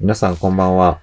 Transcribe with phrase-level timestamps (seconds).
[0.00, 1.00] 皆さんこんばんは。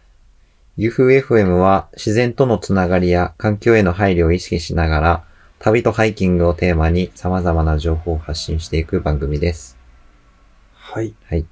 [0.78, 5.24] UFFM は自然とのつながりや環境への配慮を意識しながら、
[5.60, 9.78] 旅とハイキングをテーマに様々な情報を発信していく番組です。
[10.74, 11.14] はい。
[11.26, 11.46] はい。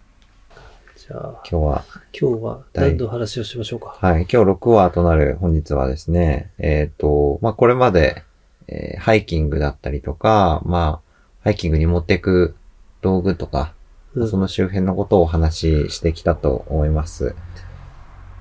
[0.95, 1.85] じゃあ、今日は、
[2.17, 3.97] 今日は何の話をしましょうか？
[3.99, 4.21] はい。
[4.21, 8.23] 今日6話となる本日はですね、えっ、と、まあ、これまで、
[8.69, 11.13] えーハイキングだったりとか、まあ、
[11.43, 12.55] ハイキングに持っていく
[13.01, 13.73] 道具とか、
[14.15, 17.35] うんその周辺のことをお話ししてきたと思います。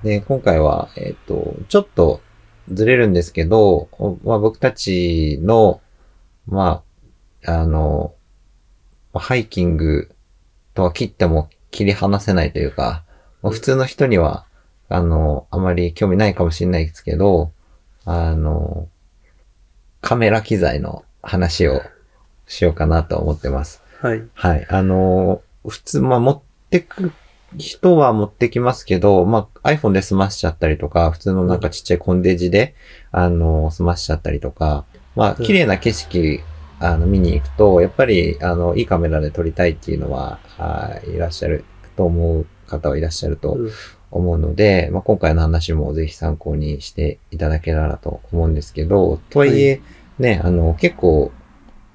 [0.03, 2.21] で、今回は、えっ、と、ちょっと
[2.71, 5.81] ずれるんですけど、おまあ、僕たちの、
[6.47, 6.83] ま
[7.45, 8.13] あ、あの、
[9.13, 10.11] まあハイキング
[10.73, 13.03] とは切っても切り離せないというか、
[13.41, 14.45] まあ普通の人には、
[14.89, 17.51] あの、あまり興味ないかもしれないですけど、
[18.05, 18.89] あの、
[20.01, 21.81] カメラ機材の話を
[22.45, 23.81] しようかなと思ってます。
[24.01, 24.23] はい。
[24.33, 24.67] はい。
[24.69, 27.11] あのー普通、まあ、持ってく
[27.57, 32.75] 人は持ってきますけど、まあ、iPhone で済ましちゃったりとか、普通のなんかちっちゃいコンデジで、
[33.11, 35.45] あのー済ましちゃったりとか、まあ、うん。
[35.45, 36.41] 綺麗な景色、
[36.79, 41.63] あの、見に行くと、やっぱり、あの、いいカメラで撮りたいっていうのは、あーいらっしゃる
[41.95, 43.71] と思う方はいらっしゃるとうん。
[44.09, 49.81] 思うので、まあ、今回の話もぜひ参考にしていただけたらと思うんですけど、とはいえ、
[50.19, 51.31] ね、あの、結構、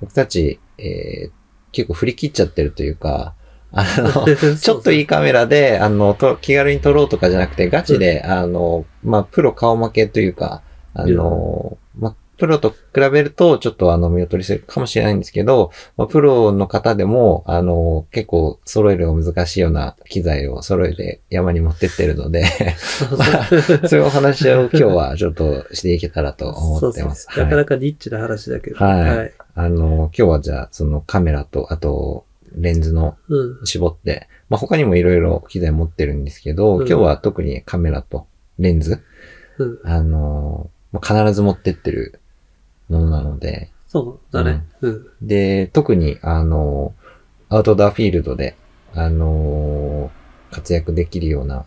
[0.01, 1.31] 僕たち、えー
[1.71, 3.35] 結構振り切っちゃってるというか、
[3.73, 10.63] あの、 ちょっといいカメラで、あの、と気軽に撮ろうとかじゃなくて、ガチで、あの、まあ、プロ顔負けというか、
[10.95, 12.77] あの、まあ、プロと比
[13.13, 23.81] べると、ちょっとあの、見劣りするかもしれないんですけど、まあ、プロの方でも、あの、結構揃えるのが難しいような機材を揃えて山に持ってってるので、そうそう。
[23.89, 27.25] そういうお話を今日はちょっとしていけたらと思ってます。
[27.25, 27.45] そうそう。
[27.45, 27.63] なかは。
[27.63, 27.67] ない。
[27.67, 28.77] かニッチな話だけど。
[28.77, 29.33] はい。
[29.57, 32.25] あの、今日はじゃあ、そのカメラと、あと、
[32.61, 33.67] レンズのうん。
[33.67, 38.27] 絞って、まあ、他にもいろいろ機材持ってるんですけど、うん今日は特にカメラと
[38.59, 39.03] レンズ、
[39.59, 39.79] うん。
[39.85, 42.21] あの、まあ必ず持ってってる
[42.89, 44.65] ものなので、そうだね。
[44.81, 45.07] うん。
[45.23, 46.95] で、特に、あの、
[47.49, 48.55] アウトドアフィールドで、
[48.95, 50.11] あの、
[50.51, 51.65] 活躍できるような、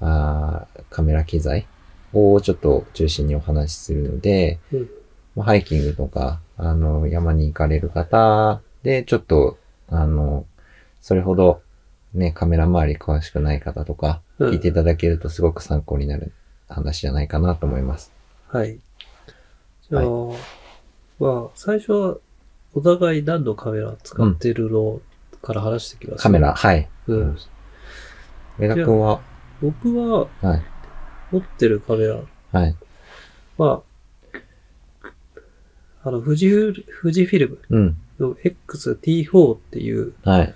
[0.00, 1.66] あーカメラ機材
[2.12, 4.88] をちょっと中心にお話しするので、うん
[5.36, 9.58] まあハイキングとか、あの、山に行かれる方で、ちょっと、
[9.88, 10.46] あの、
[11.00, 11.62] それほど、
[12.12, 16.32] ね、カメラ周り詳しくない方とか、うん聞いていただけるとすごく参考になる
[16.68, 18.12] 話じゃないかなと思います。
[18.48, 18.80] はい。
[19.88, 20.02] じゃあ、
[21.20, 22.16] まあ、最初は、
[22.74, 25.00] お互い何のカメラ使ってるの
[25.40, 26.40] から話してきます、カメ。
[26.40, 26.88] ラ、はい。
[27.06, 27.38] うん。
[28.58, 29.20] 上田くんは、
[29.62, 30.62] 僕は、はい。
[31.30, 32.16] 持ってるカメラ
[32.52, 32.76] はい。
[33.56, 33.82] は、
[36.02, 37.96] あの、富士フ、富士フィルムうん。
[38.18, 40.54] の XT4 っていうはい。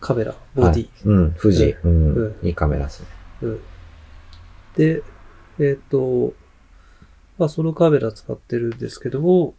[0.00, 0.72] カメラ、ボディ。
[0.72, 1.76] はいうん、富士。
[1.84, 2.14] うん。
[2.14, 3.06] ういいカメラですね。
[3.42, 3.60] うん。
[4.76, 5.02] で、
[5.60, 6.34] えっ、と、
[7.38, 9.54] まあそのカメラ使ってるんですけども、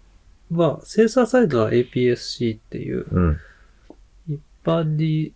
[0.52, 3.40] まあセンサーサイズは APS-C っていう、うん。
[4.28, 5.34] 一般に、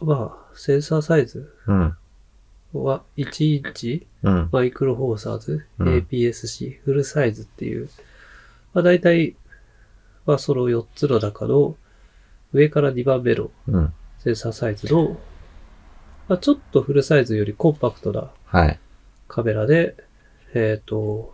[0.00, 1.96] まあセンサーサイズうん。
[2.72, 4.48] は1インチうん。
[4.52, 7.88] マイクロフォーサーズ、うん APS-C、フルサイズっていう、
[8.74, 9.36] まあ大体、
[10.28, 11.74] まあその4つの中の
[12.52, 13.94] 上から2番目のうん。
[14.18, 15.16] センサーサイズの、
[16.28, 18.78] まあちょっとフルサイズよりコンパクトなはい。
[19.26, 19.96] カメラで、
[20.52, 21.32] えっ、と、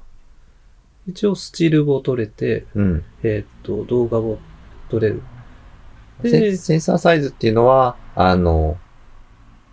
[1.09, 3.05] 一応スチールも撮れて、うん。
[3.25, 4.39] えっ、と、動画も
[4.89, 5.23] 撮れる。
[6.23, 8.79] セで、センサーサイズっていうのは、あの、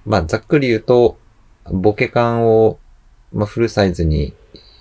[0.04, 1.20] まあ、ざっくり言うと、
[1.66, 2.80] ボケ感を、
[3.32, 4.34] まあ、フルサイズに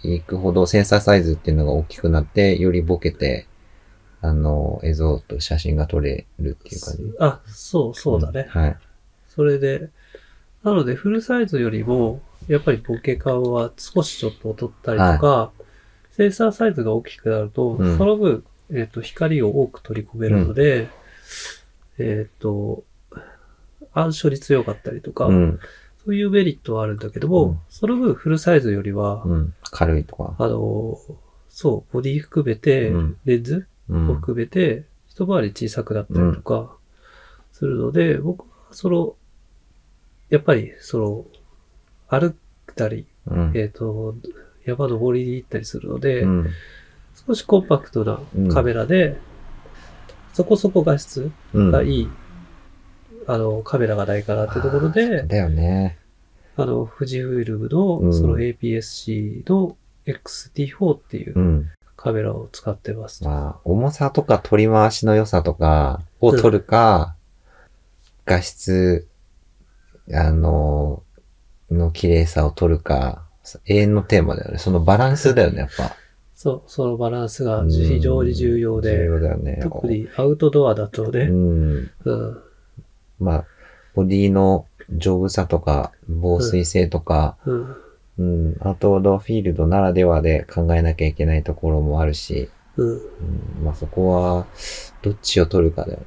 [0.02, 3.46] 行くほどセンサーサイズっていうのが大きくなって、よりボケて、
[4.22, 7.14] あの、映像と写真が撮れるっていう感じ。
[7.20, 8.42] あ、そう、そうだね。
[8.42, 8.76] んはい。
[9.28, 9.88] それで、
[10.62, 15.52] なので、フルサイズよりも、やっぱりボケ感は少しちょっと劣ったりとか、
[16.10, 20.88] センサーサイズが大きくなると、うんその分、えっ、と、光を多く取り込めるので、
[21.98, 22.84] えっ、と、
[23.94, 25.60] 暗所に強かったりとか、うん。
[26.04, 29.54] そういうメリットはあるんだけども、うんその分フルサイズよりは、うん。
[29.70, 30.34] 軽いとか。
[30.38, 30.98] あの、
[31.48, 34.06] そう、ボディ含めてうん、レンズうん。
[34.06, 36.76] も含めて、一回り小さくなったりとか、
[37.52, 39.16] するので、僕はその、
[40.30, 41.26] やっぱり、その、
[42.08, 42.34] 歩
[42.68, 43.52] いたり、うん。
[43.54, 44.14] えっ、と、
[44.64, 46.50] 山登りに行ったりするので、うん。
[47.26, 48.20] 少しコンパクトな
[48.52, 49.16] カメラで、
[50.32, 51.70] そこそこ画質うん。
[51.70, 52.08] がいい、
[53.26, 55.98] あの、カメラがないかなってところで、だよね。
[56.56, 59.76] あの、富士フイルムの、うんその APS-C の
[60.06, 61.70] XT4 っていううん
[62.02, 63.24] カメラを使ってます。
[63.24, 67.14] まあ、重さとか取り回しの良さとかを取るか、
[68.24, 69.06] 画質、
[70.10, 71.02] あの、
[71.70, 73.22] の綺麗さを取るか、
[73.66, 74.58] 永遠のテーマだよね。
[74.58, 75.94] そのバランスだよね、やっぱ。
[76.34, 79.58] そう、そのバランスが非常に重要で、重要だよね。
[79.62, 81.30] 特にアウトドアだとうね、ん。
[81.32, 82.42] うん、
[83.18, 83.44] まあ、
[83.94, 87.76] ボディの丈夫さとか、防水性とか、うん、うん、
[88.60, 94.46] アウトドアフィールドならではで考えなきゃいけないところもあるし、うん、うん、まあそこは、
[95.02, 96.00] どっちを取るかだよ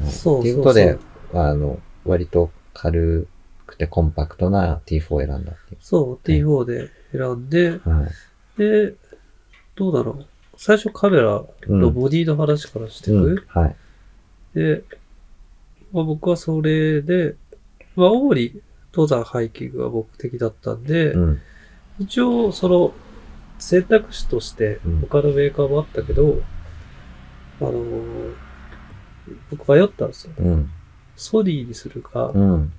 [0.00, 0.08] ね。
[0.08, 0.98] んそうっていうことで
[1.32, 3.28] そう、あの、割と軽
[3.66, 7.82] くてコンパクトな T4 を選んだっていそう、T4 で選んで、う。
[7.84, 8.58] はい。
[8.58, 8.94] で、
[9.74, 10.26] どうだろう。
[10.56, 13.76] 最初カメラのボディの話からしていく、うん、はい。
[14.54, 14.82] で、
[15.92, 17.36] まあ、僕はそれで、
[17.94, 18.60] まあ、主に
[18.92, 21.40] 登山ハイキングが目的だったんで、うん。
[21.98, 22.92] 一応その
[23.58, 26.42] 選択肢としてうん他のメーカーもあったけど、
[27.60, 28.34] あのー
[29.50, 30.32] 僕迷ったんですよ。
[30.38, 30.70] うん。
[31.16, 32.72] ソニーにするか、うん。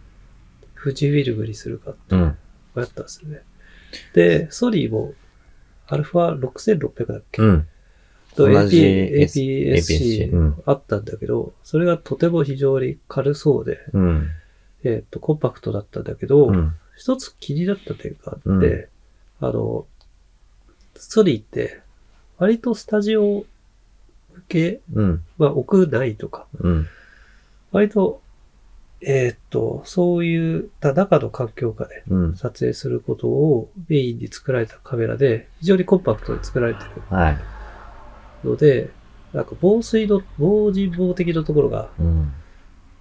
[0.81, 2.37] 富士フィルムにするかってうん。
[2.75, 3.41] 迷ったんですよね。
[4.13, 5.13] で、ソニーも
[5.87, 7.67] アルファ6600だっけ、うん。
[8.35, 14.27] と AP APS-C うんあったんだけど、それがとても非常に軽そうで、うん。
[14.83, 16.73] えっ、と、コンパクトだったんだけど、うん。
[16.95, 18.87] 一つ気になった点があって、うん
[19.41, 19.85] あの、
[20.95, 21.81] ソニーって、
[22.37, 23.45] 割とスタジオ
[24.33, 25.23] 向けうん。
[25.37, 26.87] は屋内とか、うん。
[27.71, 28.21] 割と、
[29.01, 32.35] えーっと、そういった中の環境下でうん。
[32.35, 37.37] 撮影することをメインに作られたカメラで、非常にコンパクトに作られてるはい。
[38.47, 38.89] ので、
[39.33, 42.33] なんか防水の、防人防的なところが、うん。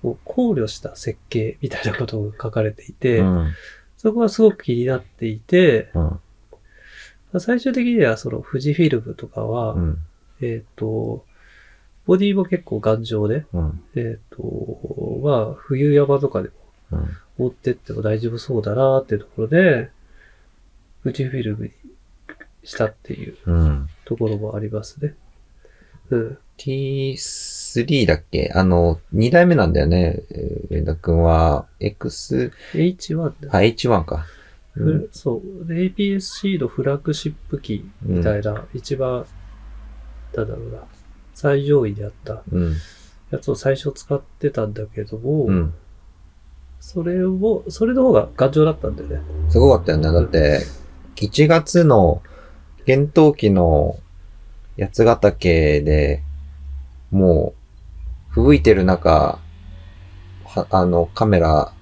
[0.03, 3.53] もう考慮した設計みたいなことが書かれていて、うん。
[3.97, 6.21] そこはすごく気になっていて、うん。
[7.37, 9.99] 最終的にはその富士フィルムとかは、うん。
[10.41, 11.25] えっ、と、
[12.07, 13.83] ボディも結構頑丈で、うん。
[13.95, 16.55] えっ、と、まあ、冬山とかでも
[16.93, 17.09] うん。
[17.39, 19.91] 持ってっても大丈夫そうだなっていうところで、
[21.05, 21.73] 富士フィルムに
[22.65, 23.89] したっていううん。
[24.05, 25.15] ところもありますね。
[26.11, 26.39] うん。
[26.57, 28.51] T3 だっけ？
[28.55, 30.23] あの、2代目なんだよね。
[30.31, 33.57] えー上田くんは、X、H1 だ。
[33.57, 34.27] あ、H1 か。
[34.79, 35.09] うふん。
[35.13, 35.67] そう。
[35.67, 39.27] で APS-C のフラッグシップ機みたいな、一番、
[40.35, 40.79] なんだろうな、
[41.35, 42.75] 最上位であったうん。
[43.31, 45.75] やつを最初使ってたんだけども、うん。
[46.81, 49.21] それを、それの方が頑丈だったんだよね。
[49.51, 50.05] すごかったよね。
[50.05, 50.61] だって、
[51.17, 52.23] 1月の、
[52.87, 53.99] 厳冬期の
[54.79, 56.23] 八ヶ岳で、
[57.11, 57.55] も
[58.31, 59.39] う、吹雪いてる中、
[60.45, 61.73] は、あの、カメラ、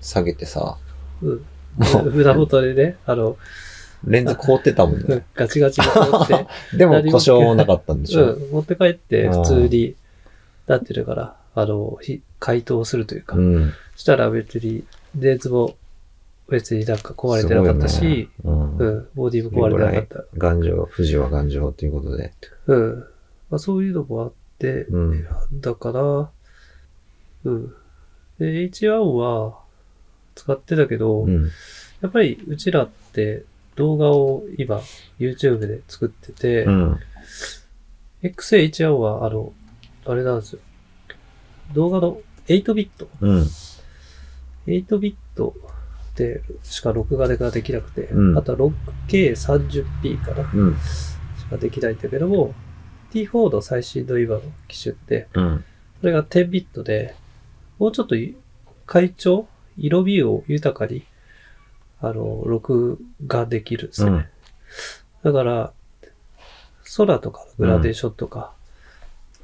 [0.00, 0.78] 下げてさ、
[1.22, 1.44] うん。
[1.76, 3.36] もう、胸元でね、あの、
[4.04, 5.24] レンズ凍ってたもんね。
[5.34, 6.46] ガチガチに凍って、
[6.76, 8.32] でも故障もなかったんでしょ。
[8.34, 9.94] うん、持って帰って普通に、
[10.66, 13.72] なってるから、あの、ひ解凍するというか、うん。
[13.96, 14.84] したら別に、
[15.18, 15.76] レンズも
[16.48, 20.38] 別になんか壊れてなかったし、ね、うんうん、ボディも壊れてなかった。
[20.38, 22.32] 頑丈、富士は頑丈ということで。
[22.66, 23.04] うん。
[23.50, 26.30] まあそういうのもあって、うんだから、
[27.44, 27.74] うん。
[28.38, 29.61] で、H1 は
[30.34, 31.50] 使ってたけど、うん。
[32.00, 33.44] やっぱりうちらって
[33.76, 34.80] 動画を今
[35.18, 37.00] YouTube で作ってて、うん。
[38.22, 39.52] XH1 はあの、
[40.06, 40.60] あれなんですよ。
[41.74, 43.08] 動画の8ビット。
[43.20, 43.46] うん。
[44.66, 45.54] 8ビット
[46.16, 48.58] でしか録画ができなくて、うんあとは
[49.08, 50.76] 6K30p かなうん。
[50.76, 52.54] しかできないんだけども、
[53.12, 55.64] T4 の最新の今の機種って、うん。
[56.00, 57.14] それが10ビットで、
[57.78, 58.36] もうちょっとい
[59.76, 61.04] 快調色味を豊かに、
[62.00, 64.28] あの、録画できるんですよね。
[65.22, 65.72] だから、
[66.96, 68.52] 空とかのグラデーションとか、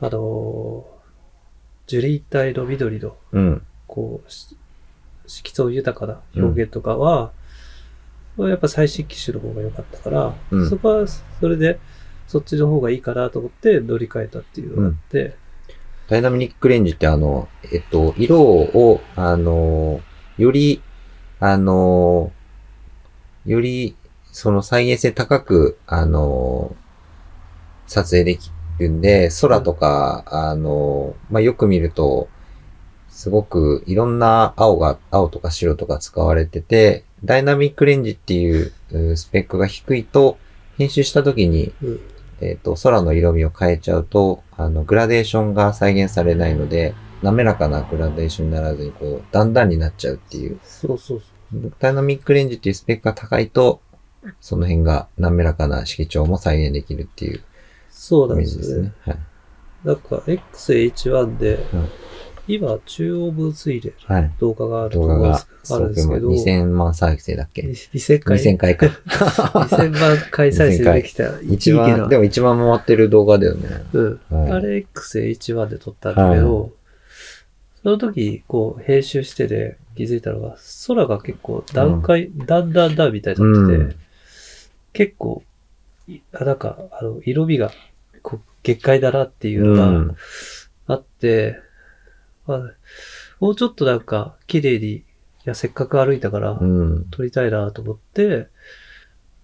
[0.01, 0.87] あの、
[1.87, 3.63] 樹林帯の緑の、うん。
[3.87, 4.57] こう、し
[5.27, 7.33] 色彩豊かな表現とかは、
[8.39, 11.79] やっぱ最新機種の方が良かったから、うんそこはそれで、
[12.29, 15.35] そっちの方がいいかなと思って乗り換えたっていうのがあって、
[16.09, 20.01] ダイナミックレンジってあの、えっと、色を、あの、
[20.39, 20.83] より、
[21.41, 22.33] あの、
[23.45, 23.97] より、
[24.33, 26.75] その再現性高く、あの、
[27.87, 32.29] 撮影できるんで、空とか、あの、まあ、よく見ると、
[33.09, 40.39] すごくいろんな青が、青とか白とか使われてて、ダイナミックレンジっていううスペックが低いと、
[40.77, 42.01] 編集した時に、うん。
[42.41, 50.59] えっ、と、空の色味を変えちゃうと、あの、グラデーションが再現されないので、滑らかなグラデーションにならずに、こう、だんだんになっちゃうっていう。
[50.63, 51.27] そうそうそ
[51.79, 53.81] ダイナミックレンジっていうスペックが高いと、
[54.41, 57.43] その辺が滑らかな色調も再現できるっていうう。
[57.91, 58.93] そうイなんでメージですすねね。。
[59.01, 59.19] はい。
[59.85, 61.89] なんか XH1 で、うん
[62.49, 64.23] 今、中央分水嶺はい。
[64.23, 68.87] の動画があると思うんですあそうんるですけど、2000万再生だっけ？2000回、?2000 回か。
[69.07, 73.69] 2000万回再生できたら一番、でも一番回ってる動画だよね。
[73.93, 74.21] うん。
[74.31, 76.73] はいあれ X1 話で撮ったんだけど、
[77.83, 80.57] その時、こう、編集してて気づいたのが、
[80.87, 83.97] 空が結構段階、だんだんだんみたいになってて、うん
[84.93, 85.45] 結構、
[86.09, 87.71] いあなんか、あの、色味が、
[88.23, 90.17] こう、月界だなっていううのがん。
[90.89, 91.61] あって、
[92.47, 92.59] まあ、
[93.39, 95.05] もうちょっとなんか、綺麗に、い
[95.45, 97.05] や、せっかく歩いたから、うん。
[97.11, 98.49] 撮りたいなと思って、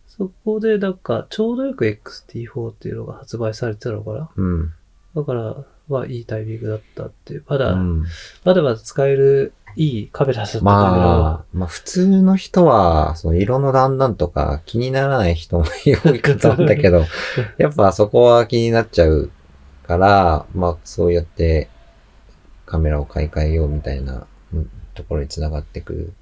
[0.09, 4.31] そこでなんか、ちょうどよく XT4 っていうのが発売されてたのかな。
[4.35, 4.73] うん。
[5.14, 7.45] だから、まあいいタイミングだったっていう。
[7.47, 8.05] まだ、うん
[8.45, 17.05] まだまだ使えるいいカメラだったんだまあ、まあ普通の人は、その色の段々とか気にならない人も多いかと思うんだけど、
[17.59, 19.31] やっぱそこは気になっちゃう
[19.87, 21.69] から、まあそうやって
[22.67, 26.12] カメラを買い替えようみたいなうんところに繋がってくる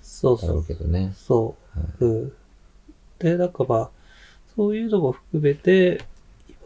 [0.00, 0.64] そうそうだろう。
[0.64, 1.12] けどね。
[1.16, 1.56] そ
[2.00, 2.04] う。
[2.06, 2.32] うん。
[3.18, 3.90] で、なんかまあ、
[4.56, 6.04] そういうのも含めて、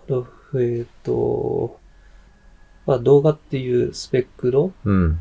[0.08, 0.26] 今の、
[0.60, 1.78] えっ、と、
[2.86, 5.20] まあ動画っていうスペックの、うん。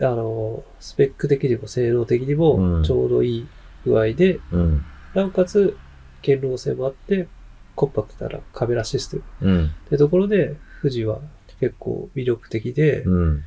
[0.00, 3.46] あの、スペック的にも性能的にうんもちょうどいい
[3.84, 4.84] 具合で、うん。
[5.14, 5.76] なおかつ、
[6.24, 7.28] 堅牢性もあって、
[7.76, 9.66] コンパクトなカメラシステムうん。
[9.66, 11.20] ってところで、富士は
[11.60, 13.44] 結構魅力的で、うん。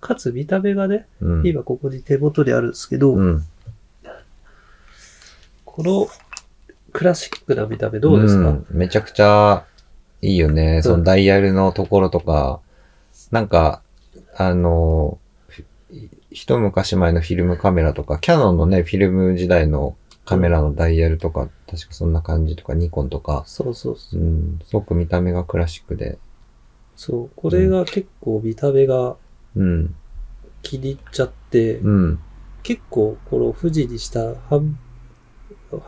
[0.00, 1.46] かつ見た目がね、うん。
[1.46, 3.44] 今ここに手元にあるんですけど、うん。
[5.64, 6.08] この
[6.92, 9.66] クラシックな見た目どうですか、んめちゃくちゃ
[10.22, 10.82] いいよね。
[10.82, 12.60] そのダイヤルのところとか、
[13.30, 13.82] なんか、
[14.36, 15.18] あの、
[15.50, 15.64] ひ
[16.30, 24.24] 一昔前のフィルムカメラとか、キャノンのね、フィルム時代のカメラのダイヤルとか、確かそんな感じとか、ニコンとか、そうそうそうう。
[24.24, 26.18] ん、すごく見た目がクラシックで、
[26.96, 27.30] そう。
[27.36, 29.16] これが結構見た目が
[29.56, 29.94] うん、
[30.62, 32.18] 気に入っちゃって、うん、
[32.62, 34.78] 結構この富士にした半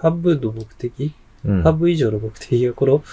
[0.00, 1.62] 半分の目的、うん。
[1.62, 3.04] 半分以上の目的がこの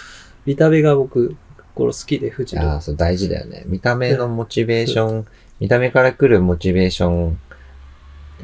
[0.46, 1.36] 見た目が僕、
[1.74, 2.82] この好きで富士のああ、。
[2.82, 3.64] そう、大事だよね。
[3.66, 5.26] 見た目のモチベーション、
[5.60, 7.40] 見た目から来るモチベーション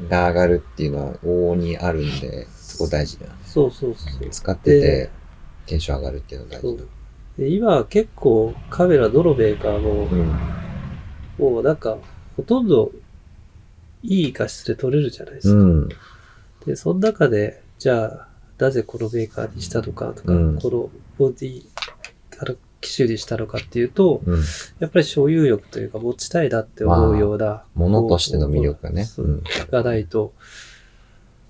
[0.09, 3.37] が上がるっていうのは往々にあるんで、そこ大事だよね。
[3.45, 4.29] そうそうそう。
[4.29, 5.09] 使っててで、
[5.65, 6.87] テンション上がるっていうのが大そ事だう。
[7.37, 10.39] で今結構カメラどのメーカーも、うん。
[11.37, 11.97] もうなんか
[12.35, 12.91] ほとんど
[14.03, 15.61] いい画質で撮れるじゃないですか。
[15.61, 15.89] うん。
[16.65, 18.27] で、その中で、じゃあ、
[18.57, 21.65] なぜこのメーカーにしたのかとか、うんこのボディ、
[22.81, 24.43] 機種にしたのかっていうと、うん。
[24.79, 29.07] やっぱり所有欲というか持ちたいなって思うような、ものとしての魅力がね。
[29.71, 30.33] がないと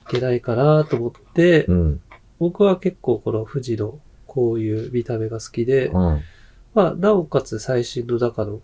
[0.09, 2.01] いけないかなと思って、うん。
[2.38, 6.21] 僕は結構この富士のこういう見た目が好きで、うん。
[6.73, 8.61] まあ、なおかつ最新の中の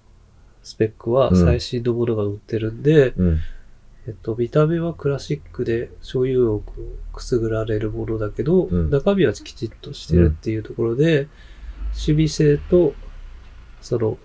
[0.64, 3.40] スペックはうん最新のものが載ってるんで、うん。
[4.08, 6.62] えっと、見た目はクラシックで所有欲を
[7.14, 11.28] くすぐられるものだけど、うん中身はきちっとしてるっていうところで、
[11.94, 12.94] 守備性と、
[13.82, 14.18] その、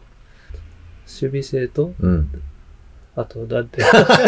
[1.21, 2.42] 守備性と、うん。
[3.14, 3.83] あと、なんて、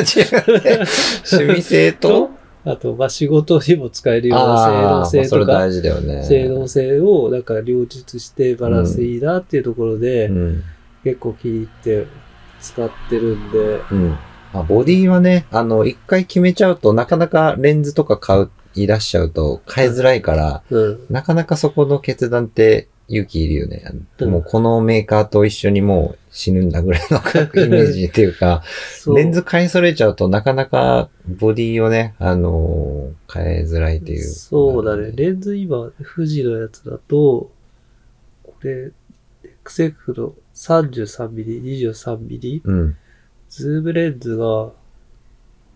[0.05, 0.85] 自分で
[1.31, 2.31] 趣味性と、
[2.64, 6.25] あと、まあ、仕事にも使えるような性ああ、能まあそれ性とか、大事だよね。
[6.25, 10.62] 性能性をなんか両立してバランスいいなっていうところで、うん。
[11.03, 12.07] 結構気に入って
[12.61, 14.09] 使ってるんで、うん。
[14.53, 21.07] まあ、ボディはね、あの、一回決めちゃうと、なかなかレンズとか買う、言い出しちゃうと、買いづらいから、うん。
[21.11, 23.85] なかなかそこの決断って勇気いるよね。
[24.19, 27.19] うんもうこのメーカーと一緒にもう死ぬんだぐらいの
[27.65, 28.63] イメージっていうか、
[29.15, 34.23] レンズ買い揃えちゃうとなかなかボディをね、あのー変えづらいっていう。
[34.25, 35.13] そうだね。
[35.15, 37.51] レンズ今、富士のやつだと、
[38.45, 38.93] これ、
[39.65, 42.97] XF の 33mm、23mm、うん。
[43.49, 44.71] ズームレンズが、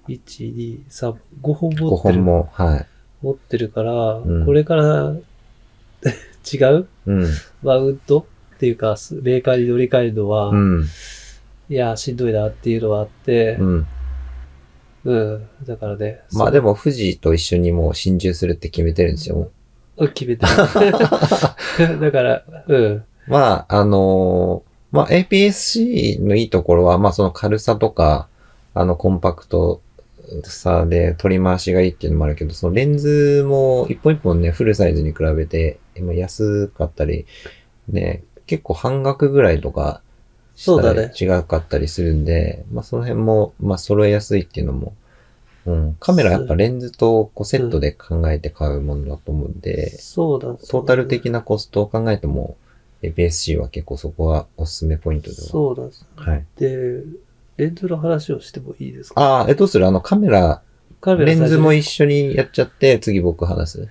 [0.08, 0.18] 1、
[0.54, 2.14] 2、3、5本5持ってる。
[2.14, 2.86] 本も、はい。
[3.22, 5.14] 持ってるから、うんこれから
[6.52, 6.86] 違う？
[7.08, 7.26] うん。
[7.62, 10.84] マウントっていうか、すメーカーに乗り換えるのは、うん。
[11.68, 13.86] いや、しんどいなっていうのはあってう、ん。
[15.04, 15.48] うん。
[15.66, 16.20] だからね。
[16.32, 19.50] まあでも、富士と一緒にもう心中するって決めてるんですよ。
[20.14, 22.00] 決めてる。
[22.00, 23.04] だから、うん。
[23.26, 28.28] まあ、あのーまあ APS-C のいいところは、まあその軽さとか、
[28.74, 29.80] あのコンパクト
[30.44, 37.26] さで取り回しがいいっていうのもあるけど、そのレンズも一本一本ね、フルサイズに比べて、今安かったり、
[37.88, 40.00] ね、結構半額ぐらいとか、
[40.54, 44.94] そうだね違うかったりするんで、まあその辺も、まあ揃えやすいっていうのも、
[45.66, 50.54] うん、カメラやっぱレンズとこうセットで考えて買うものだと思うんで、そうだ。
[50.54, 52.56] トータル的なコストを考えても、
[53.02, 55.42] APS-C は結構そこはおすすめポイントでは。
[55.42, 56.04] そうなんです。
[56.16, 56.44] はい。
[56.56, 57.02] で、
[57.56, 59.20] レンズの話をしてもいいですか？
[59.20, 59.86] ああ、え、どうする？
[59.86, 60.62] あのカメラ、
[61.00, 61.72] カメラレンズも。
[61.72, 63.88] 一緒にやっちゃって、次僕話す。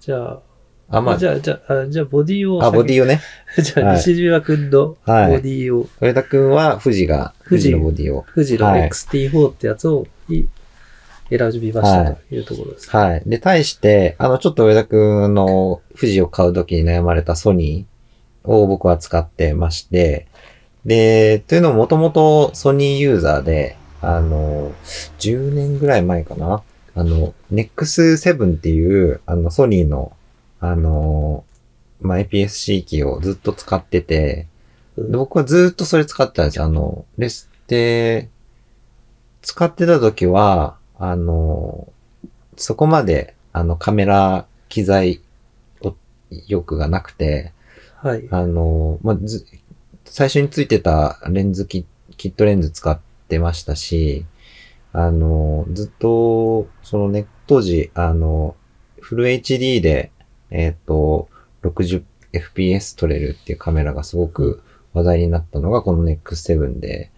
[0.00, 0.42] じゃあ、
[0.90, 3.04] あ、まあ、じゃあ、じゃあ、あじゃあボディをあ、ボディを。
[3.04, 3.20] をね。
[3.62, 8.24] じゃあ、はい西島くんのボデはいィを、上田くんは富士が、富富士士のボディを。
[8.34, 10.44] 富士のはい XT4 ってやつをい
[11.30, 12.90] 選びましたというところです。
[12.90, 13.22] はい。
[13.26, 20.26] で、対して、あの、ちょっと上田くんの富士を買うときに悩まれたソニーを僕は使ってまして、
[20.86, 24.72] で、というのももともとソニーユーザーで、あの、
[25.18, 26.62] 10年ぐらい前かな
[26.94, 30.12] あの、NEX7 っていう、あの、ソニーの、
[30.60, 31.44] あの、
[32.00, 34.46] まあ、APS-C 機をずっと使ってて、
[35.10, 36.64] 僕はずっとそれ使ってたんですよ。
[36.64, 38.28] あの、レスで、
[39.42, 41.92] 使ってた時は、あの、
[42.56, 45.20] そこまで、あの、カメラ機材
[45.82, 45.94] を
[46.48, 47.52] 欲がなくて、
[47.96, 48.28] はい。
[48.30, 49.46] あの、まあ、ず、
[50.04, 51.86] 最初についてたレンズキ、
[52.16, 52.98] キットレンズ使っ
[53.28, 54.24] てましたし、
[54.92, 58.56] あの、ずっと、そのね、当時、あの、
[59.00, 60.10] フル HD で、
[60.50, 61.28] えっ、と、
[61.62, 64.62] 60fps 撮れるっていうカメラがすごく
[64.92, 67.10] 話題になったのがこの NEX7 で、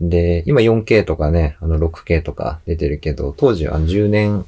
[0.00, 4.44] で、今 4K とかね、あの 6K とか出てるけど、当時あの10年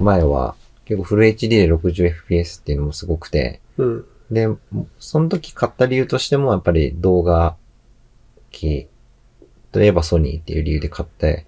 [0.00, 4.04] 前は結構フル HD で 60fps っていうのもすごくて、うん。
[4.30, 4.48] で、
[4.98, 7.56] その時買った理由としてもやっぱり動画
[8.50, 8.88] 機
[9.70, 11.46] といえばソニーっていう理由で買って、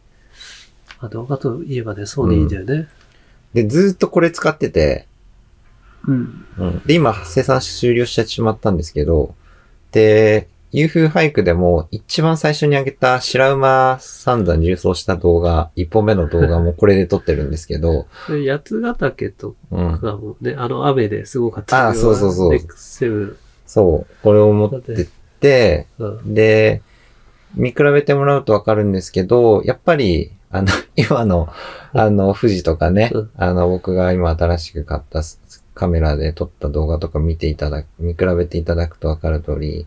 [1.01, 2.89] まあ、動画といえばね、ソニーだよね。
[3.55, 5.08] で、ずーっとこれ使ってて、
[6.09, 6.47] うん。
[6.59, 6.83] うん。
[6.85, 9.35] で、今生産終了してしまったんですけど、
[9.93, 19.99] で、ユーフーハイクでも一番最初に上げた白馬三山重走した動画、一本目の動画もこれで撮ってるんですけど、で八ヶ岳とうん。
[19.99, 23.37] かもね、あの雨ですごかったあそうそうそう X7。
[23.67, 24.15] そう。
[24.23, 25.07] これを持ってっ
[25.41, 26.35] て、うん。
[26.35, 26.83] で、
[27.55, 31.49] 見比べてもらうとわかるんですけど、やっぱり、あの、今の、
[31.93, 35.23] あの、富士とかねうん、あの、僕が今新しく買った
[35.79, 39.87] カメラで撮った動画とか見ていただく、見比べていただくとわかる通り、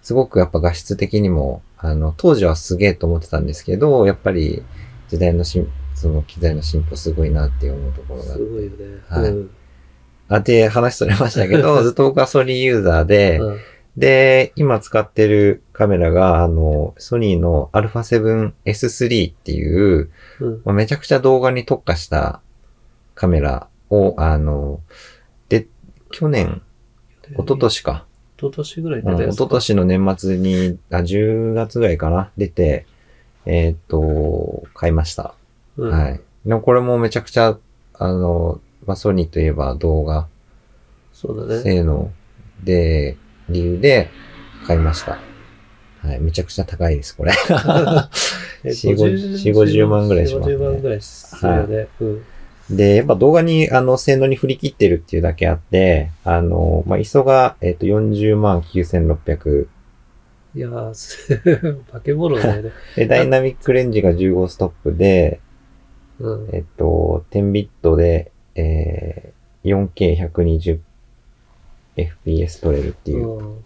[0.00, 4.62] すごくやっぱ画質的にも、あの、当時はすげえと思ってたんですけど、やっぱり
[5.08, 8.38] 時代の進、その機材の進歩すごいなって思うところがす。
[8.38, 9.02] ごいよね。
[9.08, 9.50] はいうん。
[10.28, 13.58] あ、で、話それましたけど、 ずっと僕はソニーユーザーで、うん
[13.96, 20.62] で、今使ってるカメラが、あの、ソニーの α7S3 っていう、うん。
[20.64, 22.40] まあめちゃくちゃ動画に特化した
[23.14, 25.11] カメラを、あの、で、
[26.12, 26.62] 去年、
[27.30, 28.06] 一昨年か。
[28.36, 29.44] 一昨年ぐらいうん、一出たやつか。
[29.44, 32.86] 昨年の年末に、あ、10月ぐらいかな、出て、
[33.46, 35.34] えーっと、買いました。
[35.76, 36.20] うんはい。
[36.46, 37.58] でもこれもめちゃくちゃ、
[37.94, 40.26] あの、まあ、ソニーといえば動画
[41.12, 41.62] そうだね。
[41.62, 42.10] 性能
[42.62, 43.16] で、
[43.48, 44.10] 理由で
[44.66, 45.18] 買いました。
[46.02, 46.20] はい。
[46.20, 47.32] めちゃくちゃ高いです、これ。
[48.64, 51.88] えっと4 50 50万ぐらいしますね4 50万ぐらいするよね。
[52.00, 52.22] うん。
[52.70, 59.66] で、やっぱ動画に、あの、性能に振り切ってるっていうだけあって、あの、まあ、ISO が、えっ、と、40万9600。
[60.54, 61.40] いやー、す
[61.90, 62.70] 化け物だよね。
[62.96, 65.40] で、ダイナミックレンジが15ストップで、
[66.20, 66.48] うん。
[66.52, 69.90] えっと、10ビットで、えー、
[71.96, 73.64] 4K120fps 撮れるっていううん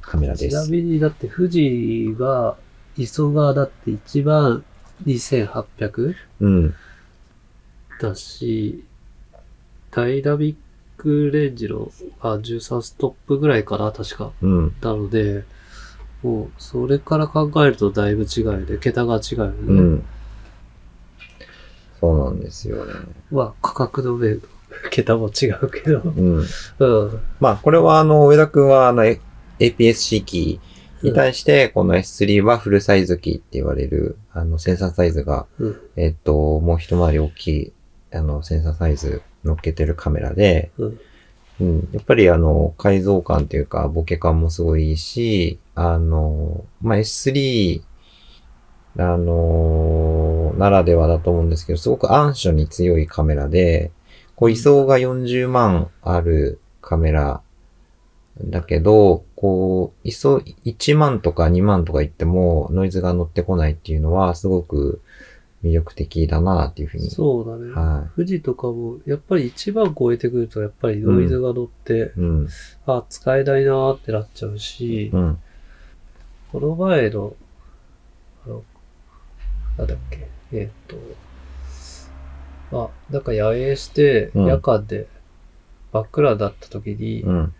[0.00, 0.70] カメラでちなす。
[0.70, 2.56] みに、だって富士が、
[2.96, 4.64] 磯がだって1万
[5.04, 6.74] 2800うん。
[8.00, 8.84] だし、
[9.90, 10.56] ダイナミッ
[10.96, 14.32] クレンジの、あ、13ストップぐらいかな、確か。
[14.42, 14.74] うん。
[14.80, 15.44] なので、
[16.22, 18.78] もう、それから考えるとだいぶ違うよね。
[18.78, 19.52] 桁が違うよね。
[19.60, 20.04] うん。
[22.00, 22.92] そうなんですよね。
[23.30, 24.42] まあ、価格の面、
[24.90, 26.00] 桁も違うけど。
[26.00, 26.44] うん。
[26.78, 27.20] うん。
[27.40, 29.04] まあ、これはあの、上田くんはあの、
[29.58, 30.60] APS-C 機
[31.02, 35.76] に対して、この S3 はフルサイズ機って言われる、あの、センサーサイズが、うん。
[35.96, 37.72] えっと、もう一回り大きい、
[38.14, 41.00] あの、センサーサイズ乗っけてるカメラで、うん。
[41.60, 47.82] うん、やっぱりあの、改造感というか、ボケ感もすごいいいし、あの、まあ、S3、
[48.98, 53.92] あの、ならではだと思うんですけど、すごく暗所に強いカメラで、
[54.34, 57.40] こう、位相が40万あるカメラ
[58.40, 65.00] だけど、こう、位相1万とか2万とか言っても、ノイズが乗ってこないっていうのは、すごく
[65.64, 67.10] 魅力的だなっていうふうに。
[67.10, 67.72] そうだね。
[67.72, 72.20] は富士とかも、やっぱり1番超えてくると、やっぱりノイズが乗って、い。
[72.20, 72.48] うん。
[72.86, 75.38] あ、使えないなーってなっちゃうし、うん。
[76.52, 77.34] この前の、
[78.46, 78.62] あの、
[79.78, 80.70] なんだっけ、えーっ
[82.70, 85.08] と、あ、なんか野営して、うん夜間で
[85.92, 87.54] 真っ暗だった時に、うん。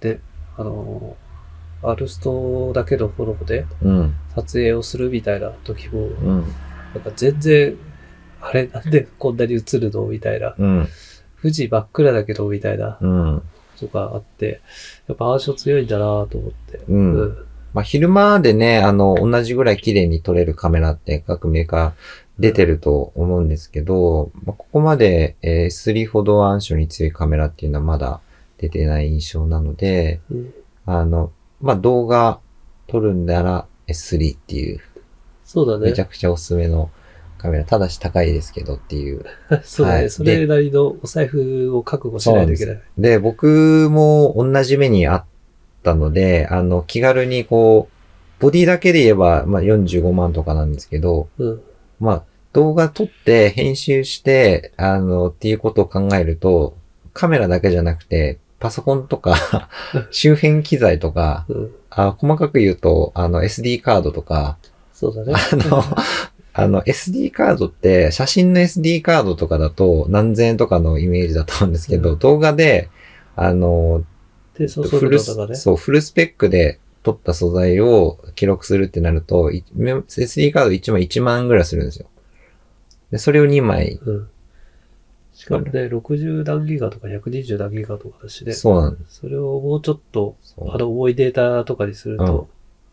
[0.00, 0.18] で、
[0.56, 1.16] あの、
[1.82, 4.14] アルストだけのフォローでうん。
[4.34, 6.44] 撮影をするみたいな時も、うん。
[6.94, 7.76] なんか全然、
[8.40, 10.06] あれなんでこんなに映るの？
[10.06, 10.54] みたいな。
[10.58, 10.88] うん。
[11.42, 13.42] 富士真っ暗だけどみたいなうん。
[13.78, 14.60] とかあって、
[15.08, 16.80] やっぱ暗証強いんだなと思って。
[16.88, 17.46] うんうん。
[17.74, 21.92] まあ、昼間でね、あの、同じぐらい綺麗に撮れるカメラって各メーカー
[22.38, 28.20] 出てると思うんですけど、まあ、ここまで、えー S3 ほど暗所に強いカメラっていうのはまだ
[28.58, 30.54] 出てない印象なので、うん
[30.86, 32.40] あの、まあ、動画
[32.86, 34.80] 撮るんなら S3 っていう、
[35.54, 35.90] そうだね。
[35.90, 36.90] めちゃくちゃおすすめの
[37.38, 39.24] カメラ、ただし高いですけどっていう。
[39.62, 42.80] そうだね、はいそれなりのお財布を覚悟しないといけない。
[42.98, 45.24] で、僕も同じ目にあっ
[45.84, 51.62] たので、あの、気軽にこう、ボディだけで言えば、まあ、45万とかなんですけど、うん。
[52.00, 56.76] まあ、動画撮って編集して、あの、っていうことを考えると、
[57.12, 59.68] カメラだけじゃなくて、パソコンとか、
[60.10, 61.70] 周辺機材とか、うん。
[61.90, 64.56] あ細かく言うと、あの、SD カードとか、
[65.12, 65.34] そうだね。
[65.52, 65.82] あの、
[66.56, 72.88] あの、SD カードって、写真の SD カードとかだと何千円とかのイメージだと思うんですけど、うん動画で、
[73.36, 74.04] あの、
[74.54, 75.18] フル。
[75.18, 82.06] そう、フルスペックで撮った素材を記録するってなると、い SD カード1枚1万円ぐらいするんですよ。
[83.10, 84.28] で、それを2枚、うん。
[85.34, 88.52] しかもね、60何ギガとか120何ギガとかだしね。
[88.52, 89.20] そうなんです。
[89.20, 90.36] それをもうちょっと、
[90.68, 92.48] あの、重いデータとかにすると、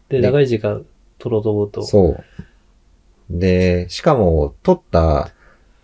[0.10, 0.86] で、ね長い時間
[1.22, 2.24] 取ろうと思うと、そう。
[3.30, 5.32] で、しかも、撮った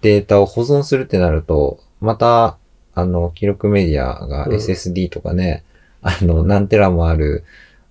[0.02, 2.58] データを保存するってなると、また、
[2.94, 5.64] あの、記録メディアがうん SSD とかね、
[6.02, 7.44] あの、何テラもある、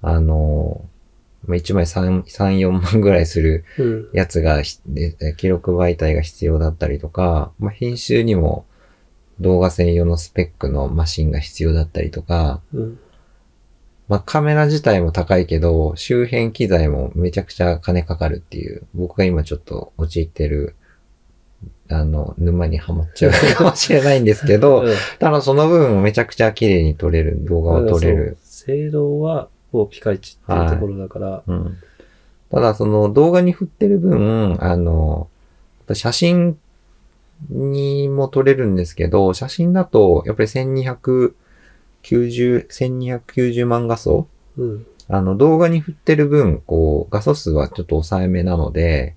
[0.02, 0.84] あの、
[1.46, 4.08] まあ1枚3、3、4万ぐらいするうん。
[4.12, 8.66] やつがひ、で記録媒体が必要だったりとか、まあ、編集にも
[9.40, 12.98] 動画専用のスペックのマシンが必要だったりとか、うん。
[14.08, 20.76] まあ、カメラ自体も高いけど、周辺機材もめちゃくちゃ金かかるっていう、僕が今ちょっと陥ってる、
[21.88, 28.36] あの、沼にはまっちゃう かもしれないんですけど、うんただその分めちゃくちゃ綺麗に撮れる、動画を撮れる。
[28.42, 31.76] そう性能は、もうピカイチっていうところだから、うん。
[32.50, 35.28] ただその動画に振ってる分、あの、
[35.92, 36.56] 写真
[37.50, 40.48] にも撮れるんですけど、写真だとやっぱり
[42.06, 44.28] 1290、1290万画素？
[44.56, 44.86] うん。
[45.08, 49.14] あの動画に振ってる分、こう、画素数はちょっと抑えめなので、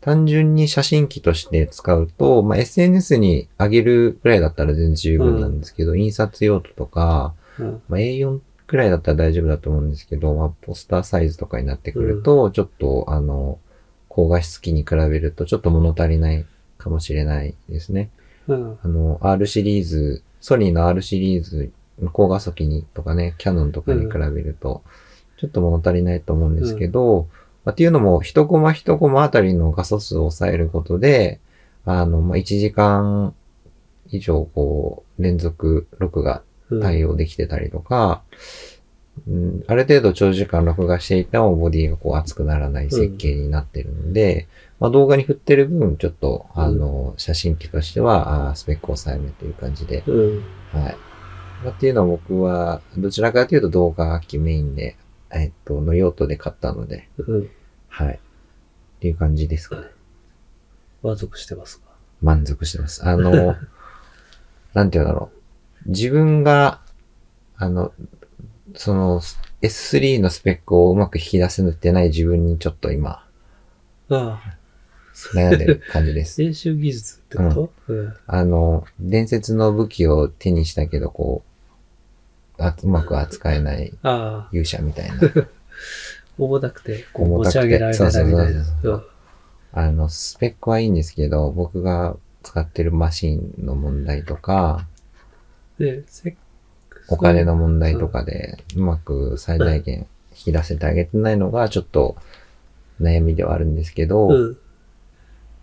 [0.00, 7.82] 単純に写真機として使うと、まあ、SNS に上げるくらいだったら全然十分なんですけど、印刷用途とか、うん。
[7.88, 13.58] まあ、A4 くらいだったら大丈夫だと思うんですけど、まあ、ポスターサイズとかになってくると、ちょっと、あの、
[14.08, 16.44] 高画質機に比べるとちょっと物足りない
[16.78, 18.10] かもしれないですね。
[18.48, 18.78] うん。
[18.82, 21.70] あの、R シリーズ、ソニーの R シリーズ、
[22.12, 24.82] 高画素機にとかね、キャノンとかに比べると、
[25.38, 27.28] ちょっと物足りないと思うんですけど、
[27.64, 31.40] まあ、っていうのも、一コマ一コマあたりの画素数を抑えることで、
[31.84, 33.34] あの、まあ、1時間
[34.10, 36.82] 以上、こう、連続録画うん。
[36.82, 38.22] 対応できてたりとか、
[39.26, 44.46] うん、ある程度長時間録画していてもボディがこう熱くならない設計になってるので、
[44.78, 50.44] まあ、動画に振ってる分、ちょっと、あの、写真機としては、あースペックを抑えめという感じで、うん。
[50.72, 50.96] はい。
[51.64, 54.96] まあ、っていうのは僕は、どちらかというと動画機メインで、
[55.30, 57.50] えっと、の用途で買ったので、うん。
[57.88, 58.14] はい。
[58.14, 58.18] っ
[59.00, 59.82] ていう感じですかね。
[61.02, 61.88] 満足してますか？
[62.20, 63.06] 満足してます。
[63.06, 63.30] あの、
[64.74, 65.30] なんて言うんだろ
[65.86, 65.90] う。
[65.90, 66.80] 自分が、
[67.56, 67.92] あの、
[68.74, 69.20] その
[69.62, 73.26] S3 のスペックをうまく引き出せてない自分にちょっと今
[74.10, 74.58] ああ。
[75.34, 76.40] 悩んでる感じです。
[76.42, 77.72] 練習技術ってこと？
[77.88, 78.14] うん。
[78.26, 81.47] あの、伝説の武器を手にしたけど、こう、
[82.58, 83.92] あうまく扱えない。
[84.52, 85.14] 勇者みたいな。
[86.38, 88.64] 重たくて、こう持ち上げられないみたいな。
[88.64, 89.04] そう
[89.72, 94.86] あの、スペックはいいんですけど、僕が使ってるマシンの問題とか、
[95.78, 96.36] で、せ
[97.08, 102.16] お金の問題とかで、うまく最大限引き出せてあげてないのが、ちょっと
[103.00, 104.58] 悩みではあるんですけど、うん。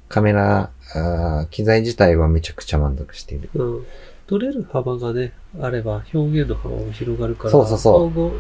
[0.08, 3.50] カメラあー、機材自体はめちゃくちゃ満足している。
[3.54, 3.86] うん。
[4.28, 8.32] 取れる幅がね、あれば表現の幅も広がるから、そうそうそう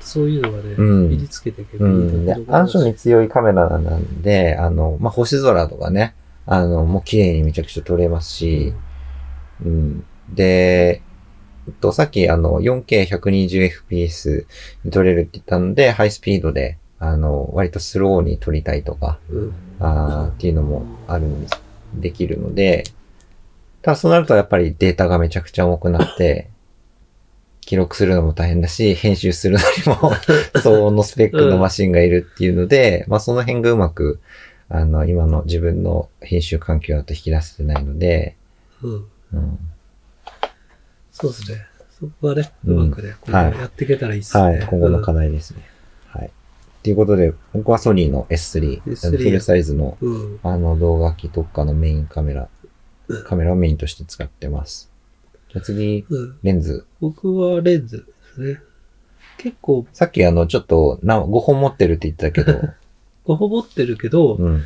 [0.00, 2.26] そういうのがね、うん身につけていけうばいいん。
[2.26, 6.14] で暗所に強いカメラなんで、あの、まあ、星空とかね、
[6.46, 8.74] あの、もう綺麗にめちゃくちゃ撮れますし、
[9.64, 10.04] うん。
[10.32, 11.02] で、
[11.68, 14.46] えっと、さっきあの、4K120fps
[14.84, 19.54] に撮れるって言ったので、ハイスピードで、あの、割とスローに撮りたいとか、うん。
[19.78, 21.62] あーっていうのもあるんです。
[21.94, 22.84] できるので、
[23.82, 26.50] ただそうなるとやっぱりデータがめちゃくちゃ重くなって、
[27.60, 30.12] 記録するのも大変だし、編集するのにも
[30.60, 34.20] 相応のスペックのマシンがいるっていうので、まあその辺がうまく、
[34.68, 38.36] あの、今の自分の編集環境だと引き出せてないので、
[38.82, 39.04] うん。
[39.34, 39.58] うん、
[41.12, 41.66] そうですね。
[41.98, 44.42] そこはね、ううんまくね、今後やっていけたらいいっすね。
[44.42, 45.62] はい、今後の課題ですね。
[46.08, 46.30] はい。
[46.82, 50.40] ということで、僕はソニーの S3、S3 フルサイズのうん。
[50.42, 52.59] あの動画機特化のメインカメラうん、
[53.24, 54.90] カメラをメインとして使ってます。
[55.50, 56.38] じゃあ次、うん。
[56.42, 56.86] レンズ。
[57.00, 58.60] 僕はレンズですね。
[59.38, 62.60] 結構、さっきあの、ちょっと、な、5本持ってるって言ってたけど、
[63.26, 64.62] 5本持ってるけど、うん、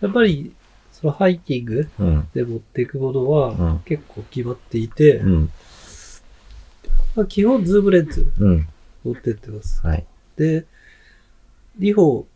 [0.00, 0.52] やっぱり、
[0.92, 5.50] そのハイキングうん、で持っていくものはうん結構決まっていて、うん、
[7.14, 8.68] まあ、基本ズームレンズうん、
[9.04, 9.84] 持ってってます。
[9.86, 10.06] はい。
[10.36, 10.64] で、
[11.78, 12.26] 2本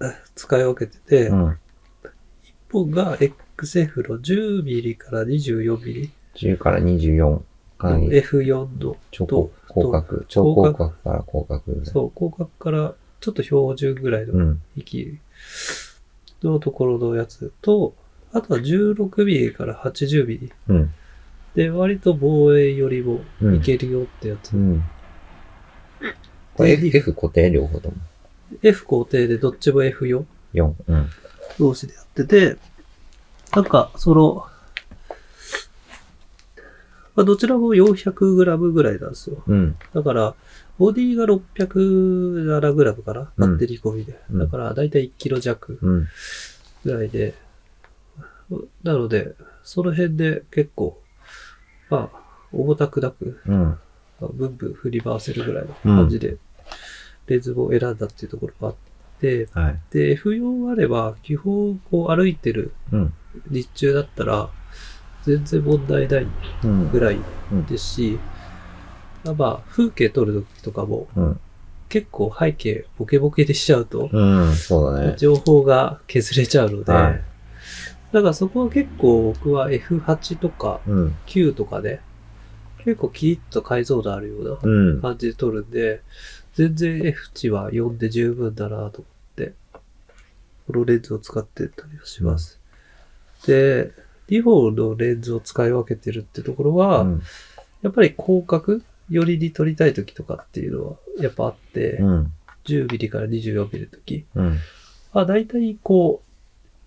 [0.00, 1.52] あ使い分けてて、1
[2.72, 2.86] う
[3.54, 3.66] ん。
[3.66, 7.40] 本が XF の 10mm から 24mm 10から24。
[7.78, 11.84] かなのり F4 の、超広角、超広角から広角。
[11.84, 14.62] そう、広角からちょっと標準ぐらいうのん。
[14.76, 15.18] 域
[16.42, 17.94] のところのやつと、
[18.32, 20.94] あとは 16mm から 80mm うん。
[21.54, 24.54] で、割と望遠よりもうんいけるよってやつ。
[24.54, 24.84] うん。
[26.54, 27.96] これで F, F 固定両方とも。
[28.62, 30.74] F 工程でどっちも F4 4。
[30.86, 31.10] うん。
[31.58, 32.56] 同士でやってて、
[33.54, 34.46] なんか、その、
[37.14, 39.42] まあ、どちらも 400g ぐらいなんですよ。
[39.46, 39.76] うん。
[39.92, 40.34] だから、
[40.78, 43.30] ボディが 607g かな？
[43.36, 44.18] バうんッテリー込みで。
[44.30, 46.08] うんだから、だいたい 1kg 弱うん。
[46.84, 47.34] ぐらいで、
[48.82, 50.98] なので、その辺で結構、
[51.90, 52.18] まあ、
[52.52, 53.62] 重たくなく、うん。
[53.62, 53.78] ま
[54.22, 56.38] あブンブン振り回せるぐらいの感じで、
[57.26, 58.74] レンズを選んだっていうところがあっ
[59.20, 59.78] て、はい。
[59.90, 63.12] で、で、F4 あれば、基本、こう歩いてるうん。
[63.50, 64.50] 日中だったら、
[65.24, 66.26] 全然問題ない
[66.64, 66.90] うん。
[66.90, 67.18] ぐらい
[67.52, 68.18] うんですし、
[69.24, 71.40] まあ、風景撮る時とかも、うん。
[71.88, 74.54] 結構背景ボケボケでしちゃうと、うん。
[74.54, 75.14] そうだね。
[75.18, 77.20] 情報が削れちゃうので、はい
[78.12, 81.16] だからそこは結構僕は F8 とかうん。
[81.26, 82.00] 9とかで、
[82.84, 85.02] 結構キリッと解像度あるよううんな。
[85.02, 86.02] 感じで撮るんで、
[86.54, 89.04] 全然 F 値は4で十分だなと思っ
[89.36, 89.54] て、
[90.66, 92.60] このレンズを使ってたりはします。
[93.46, 93.92] で、
[94.28, 97.22] 2本のレンズを使い分けてるってところは、うん。
[97.82, 102.32] やっぱり広角寄りに撮りたい時とかっていうのはやっぱあって、うん。
[102.64, 104.58] 10mm から 24mm の時、うん。
[105.12, 106.22] まあ大体こ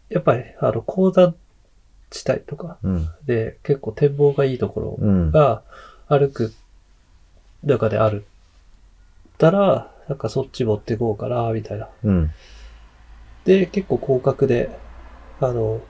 [0.09, 1.35] う、やっぱりあの高山
[2.09, 3.09] 地帯とかうん。
[3.25, 5.31] で結構展望がいいところうん。
[5.31, 5.63] が
[6.07, 6.53] 歩く
[7.63, 8.25] 中である
[9.35, 11.89] ったら、なんかそっち持ってこうかな、みたいな。
[12.03, 12.31] うん。
[13.43, 14.69] で、結構広角で、
[15.39, 15.81] あの、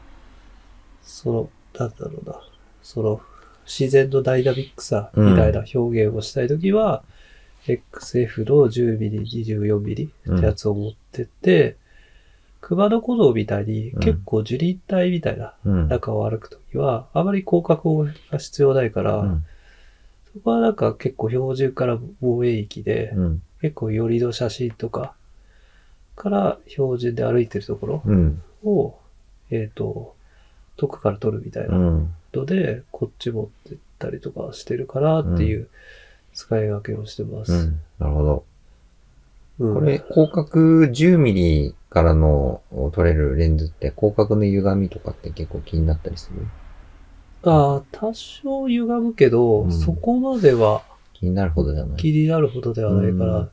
[1.05, 2.41] その、なんだろうな、
[2.81, 3.21] その、
[3.65, 7.03] 自然のダイナミックさみたいな表現をしたいときは、
[7.67, 11.77] XF の 10mm、24mm ってやつを持ってって、
[12.61, 15.87] 熊野古道みたいにうん結構樹林帯みたいなうん。
[15.87, 19.45] 中を歩くときは、あまり広角が必要ないから、うん。
[20.33, 23.41] そこはなんか結構標準から防衛域で、うん。
[23.61, 25.13] 結構寄りの写真とか
[26.15, 28.41] から標準で歩いてるところうん。
[28.63, 28.95] を、
[29.51, 30.14] えっ、と、
[30.77, 35.69] 遠くから撮るみたいうなんので、こっち持ってったりとかしてるかなっていう
[36.33, 37.53] 使い分けをしてます。
[37.53, 37.79] うん。
[37.99, 38.45] なるほど。
[39.59, 42.61] うんこれ、広角10ミリからの
[42.91, 46.45] 撮れるレンズって、広角の歪みとかって結構気になったりする？
[47.49, 50.83] ああ、多少歪むけど、うんそこまでは
[51.13, 53.49] 気になるほどじゃない気になるほどではないから、うん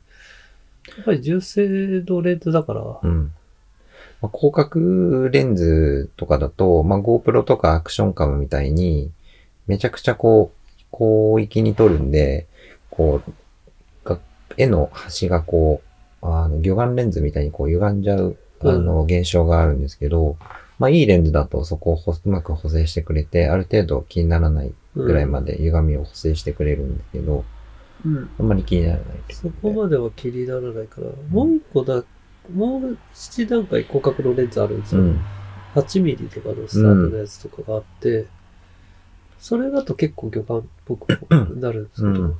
[0.96, 1.68] やっぱり純正
[2.04, 3.32] のレンズだから、うん。
[4.22, 9.10] まあ、広角レンズとかだと、まあ、GoPro とかアクションカムみたいに、
[9.66, 12.46] めちゃくちゃこう、広域に撮るんで、
[12.90, 14.18] こう、が
[14.56, 15.82] 絵の端がこ
[16.22, 20.36] う、あの、魚眼レンズみたいにこう歪んじゃう、あの、現象があるんですけど、
[20.78, 27.44] まあ、いいレンズだとそこをほうまく補正してくれて、ある程度気にならないぐらいまで歪みを補正してくれるんですけど、
[28.04, 28.30] うん。
[28.38, 32.02] あんまり気にならないそこまでは気にならないから、もう一個だ、
[32.50, 35.02] もう7段階広角のレンズあるんですよ。
[35.02, 35.20] うん。
[35.74, 38.26] 8ミリとかのスタンドのやつとかがあって、
[39.38, 41.08] それだと結構魚眼っぽく
[41.56, 42.38] なるんですけど、うん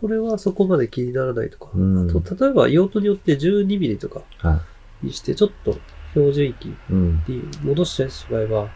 [0.00, 2.22] これはそこまで気にならないとか、うん。
[2.22, 4.60] と例えば用途によって12ミリとかは
[5.02, 5.76] にして、ちょっと
[6.12, 6.72] 標準域。
[6.88, 8.68] に戻してしまえば、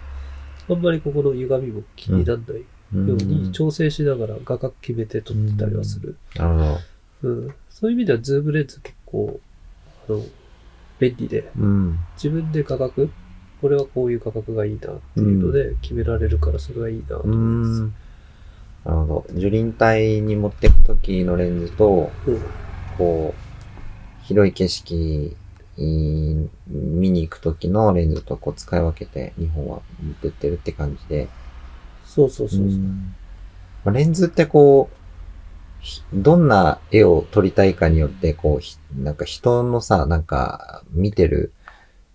[0.68, 6.16] あんまりここの歪みも気にならないように調整しながら画角決めて撮ってたりはする。
[6.34, 6.80] なるほど。
[7.22, 7.54] うん。
[7.70, 9.40] そういう意味ではズームレンズ結構、
[10.08, 10.24] あの、
[11.02, 11.98] 便利で、うん。
[12.14, 13.08] 自分で画角、
[13.60, 17.82] これはこういう画角がいいなっていうので決められるから、それはいいなとう思います。
[17.82, 17.94] ん。
[18.84, 19.40] なるほど。
[19.40, 22.40] 樹林帯に持っていくときのレンズと、うん。
[22.96, 25.36] こう、広い景色
[25.78, 31.28] い見に行くときのレンズとこう使い分けて2本は持ってってるって感じで。
[32.04, 32.68] そうそうそうそう。
[32.68, 33.14] うん
[33.84, 35.01] まあレンズってこう、ひ
[36.12, 41.52] どんな絵を撮りたいかによって、こう、ひなんか人のさ、なんか見てる、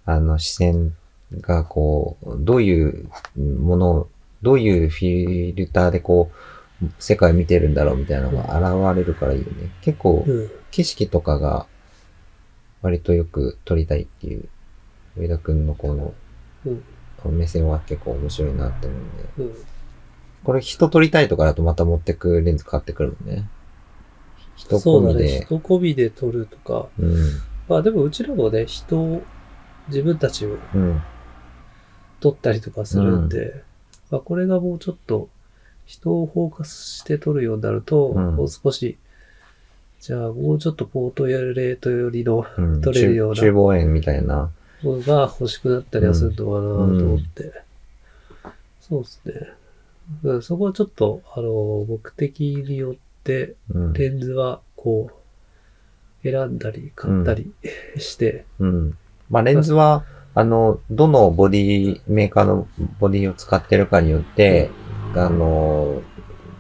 [0.06, 0.96] あの視線
[1.42, 4.10] がこう、どういうものを、
[4.42, 6.32] どういうフィルターでこ
[6.82, 9.72] う、世界を見てるんだろうみたいなのが現れるからいいよね。
[9.82, 10.52] 結構、うん。
[10.72, 11.66] 景色とかが
[12.82, 14.48] 割とよく撮りたいっていう、
[15.18, 16.14] 上田くんのこの
[16.66, 16.84] うん。
[17.38, 19.24] 目線は結構面白いなって思うんで。
[19.40, 19.66] うん。
[20.44, 23.50] これ人撮りたいとかだとまた持ってくレンズ変わってくるのね。
[24.58, 25.16] 人そうだね。
[25.16, 25.46] 込みで。
[25.46, 26.90] 人込みで撮るとか。
[27.00, 27.16] うん。
[27.70, 29.24] まあでもうちらもね、人を、
[29.88, 31.02] 自分たちをうん。
[32.20, 33.64] 撮ったりとかするんで、
[34.12, 35.30] まあこれがもうちょっと
[35.86, 38.98] 人をフォーカスして撮るようになると、うんもう少し、
[40.02, 42.82] じゃあもうちょっとポートやレートよりのうん。
[42.82, 44.52] 撮れるような中中望遠みたいな。
[44.84, 47.52] ものが欲しくなったりはするのかなと思って。
[48.82, 49.34] そうですね。
[50.24, 52.96] うんそこはちょっと、あの、目的によっ。
[53.34, 55.10] レンズはこ
[56.24, 57.54] う、選んだり買ったり
[57.98, 58.98] して、うん。
[59.30, 62.68] まあレンズは、あの、どのボディ、メーカーの
[63.00, 64.70] ボディを使ってるかによって、
[65.16, 66.02] あの、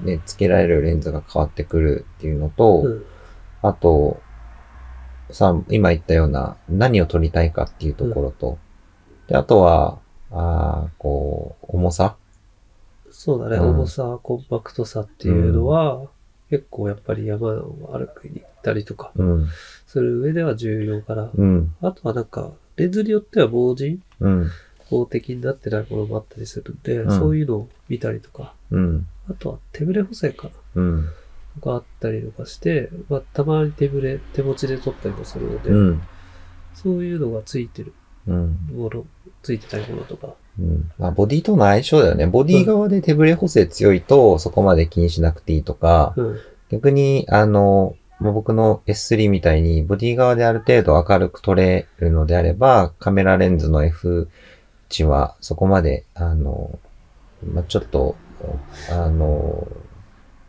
[0.01, 3.05] ね、付けられるレンズが変わってくるっていうのと、うん。
[3.61, 4.21] あと、
[5.29, 8.57] さ、今言ったような何を撮りたいかっていうところと、
[9.27, 9.99] で、あとは、
[10.31, 12.15] あーこう、重さ。
[13.09, 13.69] そうだね、うん。
[13.71, 16.07] 重さ、コンパクトさっていうのは、
[16.49, 19.47] 結構やっぱり山を歩くに行ったりとかうん、
[19.85, 21.29] する上では重要かな。
[21.35, 24.49] うん、あとはなんか、レンズによっては防塵うん、
[24.85, 27.19] 法的になってないものもあったりするんで、うん。
[27.19, 30.47] そういうのを見たりとか、うん、あとは手ぶれ補正か。
[30.47, 31.05] なうん、
[31.61, 36.01] があったりとかして、まあ、たまに手ぶれ、手持ちで撮ったりもするので、うん、
[36.73, 37.93] そういうのがついてる
[38.27, 39.05] うん、もの、
[39.43, 40.91] ついてないものとか、うん。
[40.97, 42.27] まあ、ボディとの相性だよね。
[42.27, 54.29] ボディ側で手ブレ補正強いと、そこまで気にしなくていいとか、うん、逆に、あの、まあ僕の S3 みたいに、ボディ側である程度明るく撮れるのであれば、カメラレンズの F
[54.89, 56.79] 値はそこまで、あの、
[57.45, 58.15] まあ、ちょっと、
[58.89, 59.67] あの、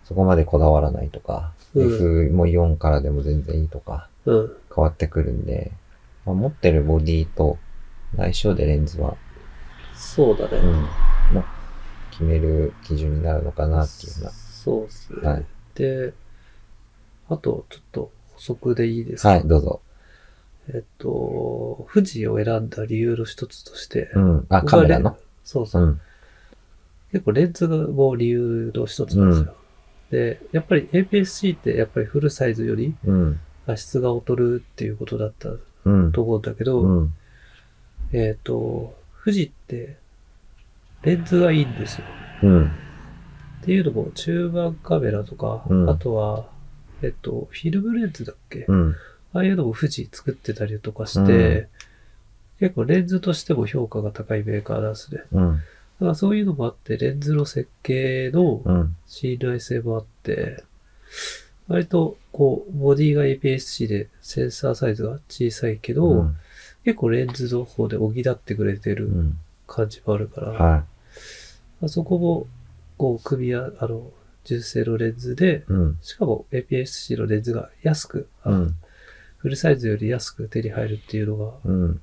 [0.04, 5.70] そこまでこだわらないとか、うん F も4からでも全然いいとか、うん、変わってくるんで、
[6.24, 7.58] まあ、持ってるボディと
[8.16, 9.16] 相性でレンズは、
[9.94, 10.58] そうだね。
[10.58, 11.44] うん、の
[12.10, 15.28] 決める基準になるのかなっていうよそうですね。
[15.28, 15.46] はい。
[15.74, 16.12] で、
[17.28, 19.30] あと、ちょっと補足でいいですか？
[19.30, 19.80] はい、どうぞ。
[20.68, 24.46] えっと、富士を選んだ理由の一つとして、うん。
[24.48, 25.16] あ、カメラの？
[25.44, 25.86] そうそうう。
[25.86, 26.00] ん。
[27.12, 29.54] 結構レンズがもう理由の一つなんですよ。
[30.10, 33.40] で、やっぱり APS-C ってやっぱりフルサイズよりうん。
[33.66, 35.50] 画質が劣るっていうことだった
[35.84, 36.12] うん。
[36.12, 37.14] と思うんだけど、うん。
[38.12, 39.96] えっ、と、富士って
[41.02, 42.04] レンズがいいんですよ。
[42.42, 42.66] うん。
[42.66, 42.70] っ
[43.62, 46.46] ていうのも中盤カメラとか、うんあとは、
[47.02, 48.94] えっ、と、フィルムレンズだっけ、うん。
[49.34, 51.68] ああいうのも富士作ってたりとかして、
[52.60, 55.22] 結構レンズとしても評価が高いメーカーなんですね。
[55.32, 55.52] うん。
[55.56, 55.60] だ
[56.00, 58.96] からそういうのもあって、レンズの設計のうん。
[59.06, 60.64] 信頼性もあって、
[61.68, 66.36] 割と、こう、ボディが APS-C でセンサーサイズが小さいけど、うん。
[66.84, 69.38] 結構レンズの方で補ってくれてるうん。
[69.66, 70.58] 感じもあるから、は
[71.80, 72.46] まあそこも、
[72.96, 74.10] こう、組み合、あの、
[74.44, 75.72] 純正のレンズで、い。
[75.72, 75.98] うん。
[76.02, 78.74] しかも APS-C のレンズが安く、あうん。
[79.36, 82.00] フルサイズより安く手に入るっていうのうん。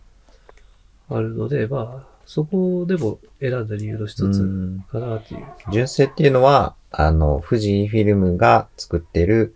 [1.09, 5.45] があるので、まあ、そこでも選んだ理由の一うつんかなっていう。
[5.71, 9.55] 純正っていうのは、あの、富士フィルムが作ってる、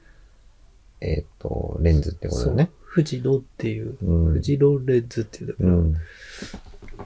[1.02, 2.70] えっ、と、レンズってことだよね。
[2.94, 5.94] 富士ノンっていう、うん富士ノンレンズっていうんだけど、うん。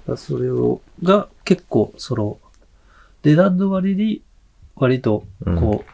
[0.08, 2.39] まあそれを、が結構、その、
[3.24, 4.22] 値段の割に、
[4.76, 5.91] 割と、こう、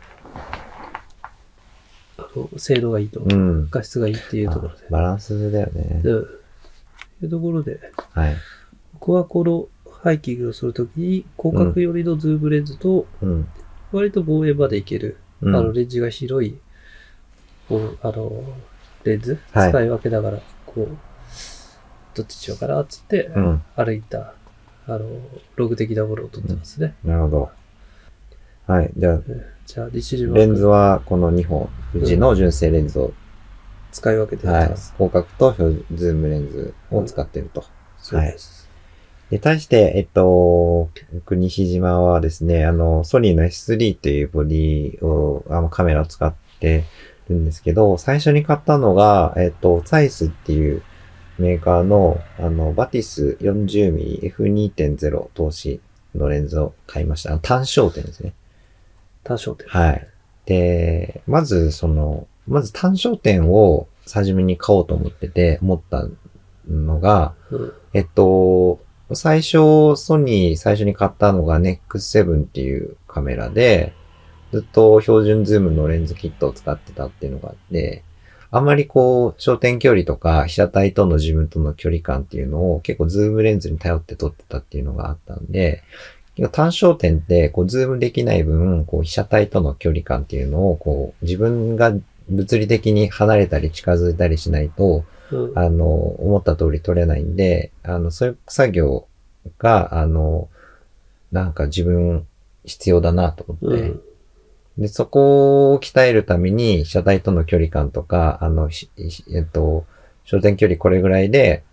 [2.18, 3.70] あの、性能がいいと、うん。
[3.70, 4.86] 画質がいいっていうところで。
[4.90, 6.02] バランスだよね。
[6.04, 6.28] うん。
[7.22, 7.80] いうところで、
[8.14, 8.36] はい。
[8.94, 9.68] 僕はこの
[10.02, 13.48] ハイキングをするときに、広角寄りのズームレンズと、うん。
[13.92, 16.58] 割と望遠までいける、うんあの、レンジが広い、
[17.70, 17.74] あ
[18.12, 18.44] の、
[19.10, 20.98] レンズ、はい使い分けながら、こう、
[22.16, 23.64] どっちしようかな、つって、うん。
[23.76, 24.34] 歩いた、
[24.88, 25.06] あの、
[25.56, 26.96] ログ的なものを撮ってますね。
[27.04, 27.50] なるほど。
[28.68, 28.92] はい。
[28.96, 29.24] じゃあ、うん
[29.66, 30.00] じゃあ、レ
[30.48, 33.14] ンズ君はこの2本、富士の純正レンズを、
[33.92, 34.66] 使い分けてやはい。
[34.66, 37.64] 広角と標ズームレンズを使ってると。
[38.00, 38.68] そうです。
[39.30, 46.86] で、対して、えっと、僕、西島はですね、あの、ソニーの S3 というボディを、あの、カメラを使って
[47.30, 50.84] るんですけど、最初に買ったのが、えっと、ツァイスっていう
[51.38, 55.80] メーカーの、あの、バティス 40mm F2.0 通し
[56.16, 57.32] のレンズを買いました。
[57.32, 58.34] あの単焦点ですね。
[59.24, 59.68] 単焦点。
[59.68, 60.08] はい。
[60.46, 66.08] で、まず、その、まず単焦点を初めに買おうと思ってて、思った
[66.68, 67.74] のが、うん。
[67.94, 68.80] えっと、
[69.14, 73.94] 最初、ソニー最初に買ったのが NEX7 っていうカメラで、
[74.52, 78.04] ずっと標準ズームのレンズキットを使ってたっていうのがあって、
[78.52, 85.84] あんまりこう、焦点距離とか被写体との自分との距離感っていうのを結構ズームレンズに頼って撮ってたっていうのがあったんで、
[86.52, 91.94] 単焦点ってこうズームできない分、こう被写体との距離感っていうのをこう自分が
[92.30, 95.60] 物理的に離れたり近づいたりしないと、うん。
[95.60, 99.08] あの、思った通り取れないんで、あの、そういう作業
[99.60, 100.50] が、あの、
[101.32, 102.26] なんか自分
[102.66, 104.02] 必要だなと思って、うん。
[104.80, 109.86] で、そこを鍛えるために、被写体との距離感とか、あの、えっと、
[110.26, 111.64] 焦点距離これぐらいで、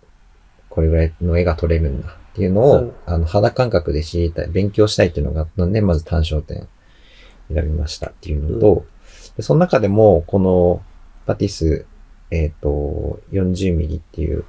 [0.69, 2.93] これぐらいの絵が撮れるんだっていうのを、うん。
[3.05, 6.67] あの、肌感覚で知りたい、勉強したいっていうのがあったので、まず単焦点
[7.53, 8.85] 選びましたっていうのと、
[9.37, 10.81] でその中でも、この
[11.25, 11.85] バティス、
[12.29, 14.43] えっ、と、40ミリっていう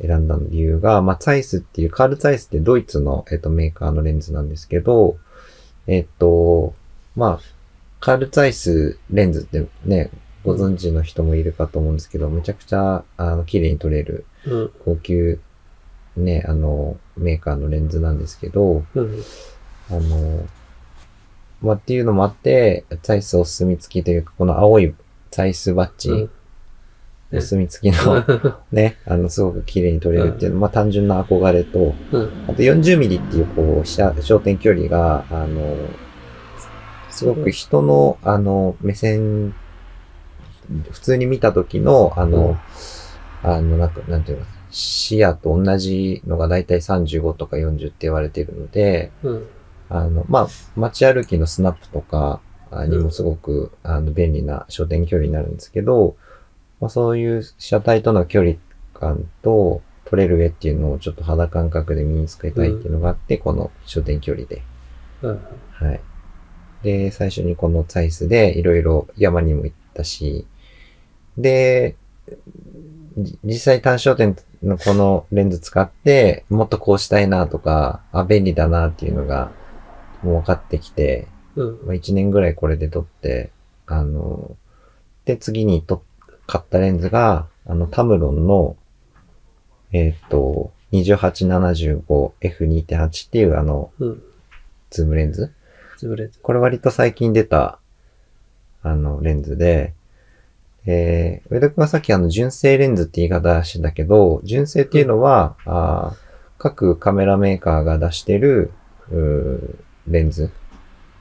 [0.00, 5.18] 選んだ理由が、まあ、ツァイスっていう、カールツァイスってドイツの、えっとメーカーのレンズなんですけど、
[5.86, 6.72] えっ、と、
[7.14, 7.53] まあ、
[8.04, 10.10] カールツァイスレンズってね、
[10.44, 14.70] ご存知の人もいるかと思うんですけど、めちゃくちゃ、あの、綺麗に撮れるうん。
[14.84, 15.40] 高級、
[16.14, 19.22] ね、あの、メーカーのレンズなんですけど、うん。
[19.90, 20.46] あの、
[21.62, 24.94] まあ、っていうのもあって、ツァイスお墨付きというか、この青い
[25.30, 26.30] ツァイスバッジ、うん
[27.32, 28.22] お墨付きの
[28.70, 32.30] ね、あの、すごく綺麗に撮れるっていうの、まあ、単純な憧れと、うん。
[32.46, 35.74] あと40ミリっていう、こう、焦点距離が、あの、
[37.14, 39.54] すごく人の、あの、目線、
[40.90, 42.56] 普通に見た時の、あの、
[43.42, 49.46] あの、なんか、なんていうの、視野と同じのがだいたい35とか40って言われているので、うん。
[49.88, 52.40] あの、まあ、街歩きのスナップとか
[52.72, 56.16] あにもすごく、あの、便利な焦点距離になるんですけど、
[56.80, 58.56] まあ、そういう被写体との距離
[58.92, 64.62] 感と撮れる絵っていうのをちょっと肌感覚で身につけたいっていうのがあって、この焦点距離で。
[65.22, 65.40] うん。
[65.70, 66.00] はい。
[66.84, 70.46] で、最初にこのツァイスでいろいろ山にも行ったし、
[71.38, 71.96] で、
[73.16, 79.50] じ実際単焦点のこのレンズ使って、もっとこうしたいなとか、あ、便利だなっていうのが、
[80.22, 81.26] もう分かってきて、
[81.56, 81.78] うん。
[81.86, 83.50] まあ、1年ぐらいこれで撮って、
[83.86, 84.54] あの、
[85.24, 86.04] で、次にと
[86.46, 88.76] 買ったレンズが、あの、タムロンの、
[89.92, 94.22] えーっと、2875F2.8 っていうあの、うん。
[94.90, 95.50] ズームレンズ
[96.06, 96.38] 潰れて。
[96.42, 97.78] これ割と最近出た、
[98.82, 99.94] あの、レンズで、
[100.86, 106.24] えー、上田君はさっきあの、純正レンズって言い方してたけど、純正っていうのは、あー
[106.64, 108.72] 各カメラメーカーが出してる、
[110.06, 110.50] レンズ。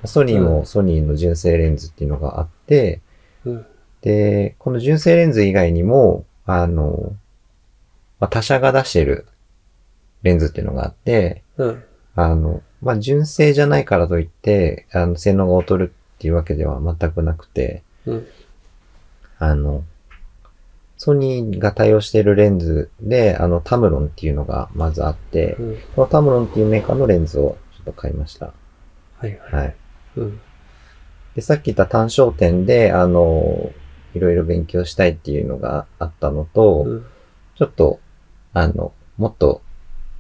[0.05, 3.01] ソニーうもソニーの純正レンズっていうのがあって、
[3.43, 3.65] うん。
[4.01, 7.13] で、この純正レンズ以外にも、あの、
[8.21, 9.25] まあ、他社が出してる
[10.21, 11.83] レンズっていうのがあって、うん。
[12.15, 18.27] あの、まあ、純正じゃないからといって、あの、性能が劣るっていうわけでは全くなくて、うん。
[19.39, 19.83] あの、
[20.97, 25.77] ソニーが対応しているレンズで、あの、タムロンっていうのがまずあって、うん。
[25.95, 28.53] このタムロンっていうメーカーのレンズをちょっと買いました。
[29.17, 29.53] はいはい。
[29.53, 29.75] はい。
[30.17, 30.39] うん。
[31.35, 33.71] で、さっき言った単焦点で、あの、
[34.13, 37.05] いろいろ勉強したいっていうのがあったのと、うん。
[37.55, 37.99] ちょっと、
[38.53, 39.61] あの、もっと、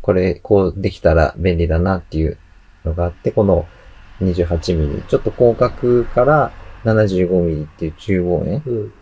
[0.01, 2.37] これ、こうできたら便利だなっていう
[2.85, 3.67] のがあって、この
[4.21, 6.51] 28ミリ、ちょっと広角から
[6.83, 8.93] 75ミリっていう中望遠、うん。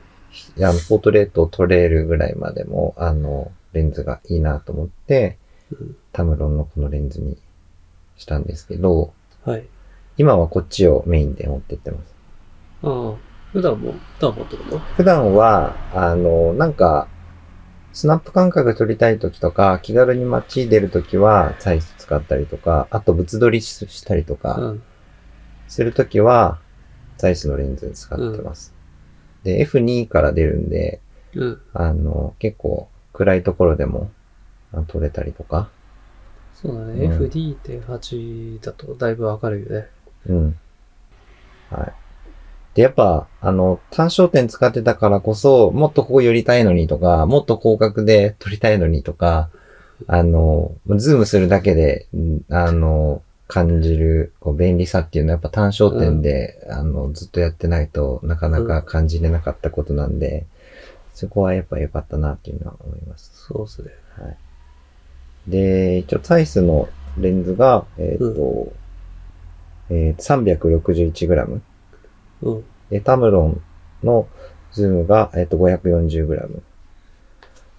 [0.64, 5.38] あの、ポートレートを撮れるぐらいまでも、あの、レンズがいいなと思って、
[5.72, 7.38] うんタムロンのこのレンズに
[8.18, 9.14] したんですけど、
[9.46, 9.66] はい。
[10.18, 12.14] 今はこっちをメインで持ってってます。
[12.84, 13.32] ああ。
[13.52, 17.08] 普段も、普段もってこと普段は、あの、なんか、
[17.94, 24.84] スナップ感覚撮りたい時とか、気軽に街出る時は、サイズ使ったりとか、あと物撮りししたりとうか、ん。
[25.68, 26.60] する時は、
[27.18, 28.74] サイズのレンズ使ってます。
[29.44, 31.00] で、F2 から出るんで、
[31.34, 31.62] うん。
[31.74, 34.12] あの、結構暗いところでも
[34.74, 35.70] あ撮れたりとか、
[36.54, 37.06] そうだね。
[37.06, 39.88] うん FD.8 だとだいぶ明るいよね。
[40.28, 40.56] うん。
[41.72, 42.01] はい。
[42.74, 49.50] で、やっぱ、あの、単焦点使ってたからこそ、もっとここ寄りたいのにとか、もっと広角で撮りたいのにとか、
[50.08, 60.46] あの、ズームするだけで、んあの、感じるこう便利さっていうのはやっぱ単焦点で、あの、ずっとやってないとなかなか感じれなかったことなんで、
[61.14, 63.32] そこはやっぱ良かったなっていうのは思います。
[63.36, 63.92] そうですね。
[64.18, 64.38] はい。
[65.48, 68.72] で、一応、ツァイスのレンズが、えっ、と、
[69.90, 70.56] えー
[71.12, 71.62] 361g。
[72.42, 72.64] うん。
[72.90, 73.62] で、タムロン
[74.04, 74.28] の
[74.72, 76.62] ズームが、えっ、と、540g。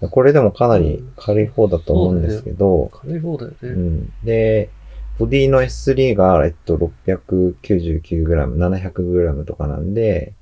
[0.09, 3.57] これでもかなり軽い方だと思うんですけど、軽い方だよね。
[3.61, 4.13] うん。
[4.23, 4.69] で、
[5.17, 10.33] ボディの S3 が、えっと、699g、700g とかなんで、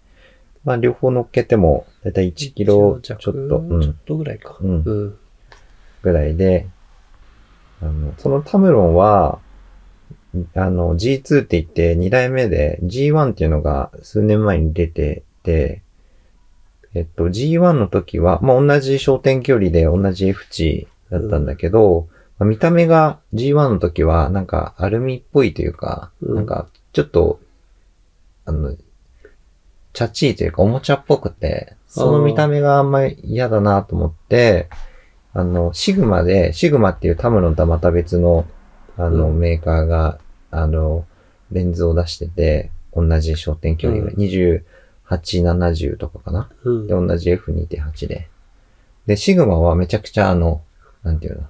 [0.64, 4.58] まあ、両方乗っけても、だいたい1キロちょっと、うちょっん、とぐらいか。
[4.62, 5.18] うんうん。
[6.02, 6.68] ぐらいで、
[7.82, 9.40] あの、そのタムロンは、
[10.56, 15.82] あの、G2 って言って2代目で G1 っていうのが数年前に出てて、
[16.94, 22.08] えっと、G1 の時は、まあ、同じ焦点距離で同じ F 値だったんだけど、
[22.40, 26.36] まあ見た目が G1 の時はなんかアルミっぽいというか、うん。
[26.36, 27.40] なんかちょっと、
[28.46, 28.76] あの、
[29.94, 34.70] チャチーというかおもちゃっぽくて、その見た目があんまり嫌だなと思って、
[35.34, 38.46] あの、シグマで、シグマっていうタムロンとはまた別の、
[38.98, 39.40] あの、うん。
[39.40, 40.20] メーカーが、
[40.52, 41.06] あの、
[41.52, 44.64] レンズを出してて、同じ焦点距離がうん28、
[45.16, 46.50] 70とかかな。
[46.64, 46.88] うん。
[46.88, 48.28] で、同じ F2.8 で。
[49.08, 50.62] で、シグマはめちゃくちゃあの、
[51.04, 51.42] なんていうの、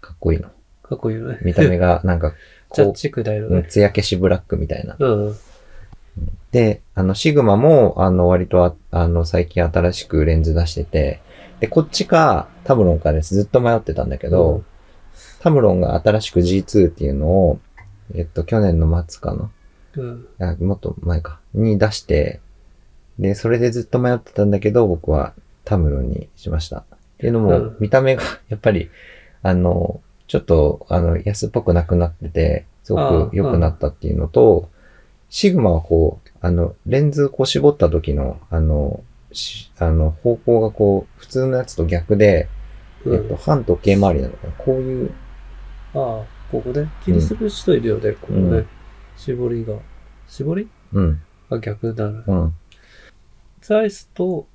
[0.00, 0.48] かっこいいの。
[0.82, 1.38] かっこいいよね。
[1.42, 2.32] 見た目がなんか、
[2.70, 3.64] こチャッチクだよね。
[3.68, 4.96] 艶消しブラックみたいな。
[4.98, 5.36] うん。
[6.52, 11.20] で、あの、シグマも、あの、割とあ、あの、最近新しくレンズ出してて、
[11.58, 13.34] で、こっちか、タムロンかです。
[13.34, 14.64] ずっと迷ってたんだけど、うん
[15.40, 17.58] タムロンが新しく G2 っていうのを、
[18.14, 19.50] えっと、去年の末かな
[19.96, 20.26] うん。
[20.38, 21.40] あもっと前か。
[21.54, 22.40] に出して、
[23.18, 25.34] で、それでずっと迷ってたんだけど、僕は
[25.64, 26.78] タムロンにしました。
[26.78, 26.84] っ
[27.18, 28.90] ていうのも、うん見た目が、 やっぱり、
[29.42, 34.68] あの、ちょっと、あの、安っぽくなくなってて、すごく良くなったっていうのと、
[35.28, 39.02] シグマはこう、あの、レンズこう絞った時の、あの、
[39.32, 42.48] しあの、方向がこう、普通のやつと逆で、
[43.04, 43.14] うん。
[43.14, 44.52] えっと、反時計回りなのかな。
[44.54, 45.10] こういう、
[45.94, 48.38] ああ、ここで気にする人いるよね、ここね。
[48.38, 48.66] うん
[49.20, 49.74] 絞りが。
[50.28, 50.68] 絞り？
[50.94, 51.20] うん、
[51.50, 52.24] が逆になる。
[52.26, 52.54] うん、
[53.60, 54.46] サイズと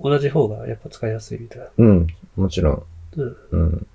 [0.00, 1.66] 同じ方がやっぱ使いやすいみたいな。
[1.78, 2.82] うん、もちろん。
[3.16, 3.36] うん。
[3.52, 3.86] うん。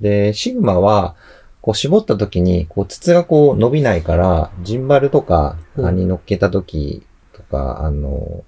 [0.00, 1.14] で、シグマは、
[1.60, 8.44] こう絞った時に、こう筒がこう伸びないから、ジンバルとかうんに乗っけた時とか、あの、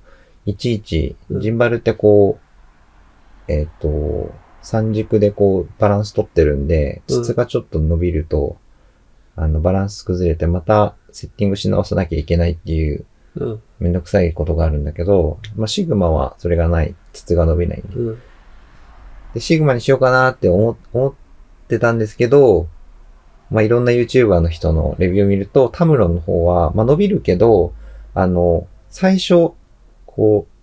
[0.47, 2.41] いちいち、うんジンバルってこ
[3.49, 4.35] う、えっ、と、
[4.65, 8.57] 三軸でこうバランス取ってるんで、うん筒がちょっと伸びると、
[9.37, 13.05] あの、バランス崩れてまたセッティングし直さなきゃいけないっていう
[13.37, 13.63] うん。
[13.81, 16.95] めんどくさいことがあるんだけど、まあ、シグマはそれがない。
[17.13, 17.95] 筒が伸びないんで。
[17.95, 18.23] うん。
[19.35, 21.15] で、シグマにしようかなって思思っ
[21.69, 22.69] てたんですけど、
[23.51, 27.75] まあ、いろんな YouTuber の人のレビューを見ると、タムロンの方は、まあ、伸びるけど、
[28.15, 29.53] あの、最初、
[30.07, 30.54] こう、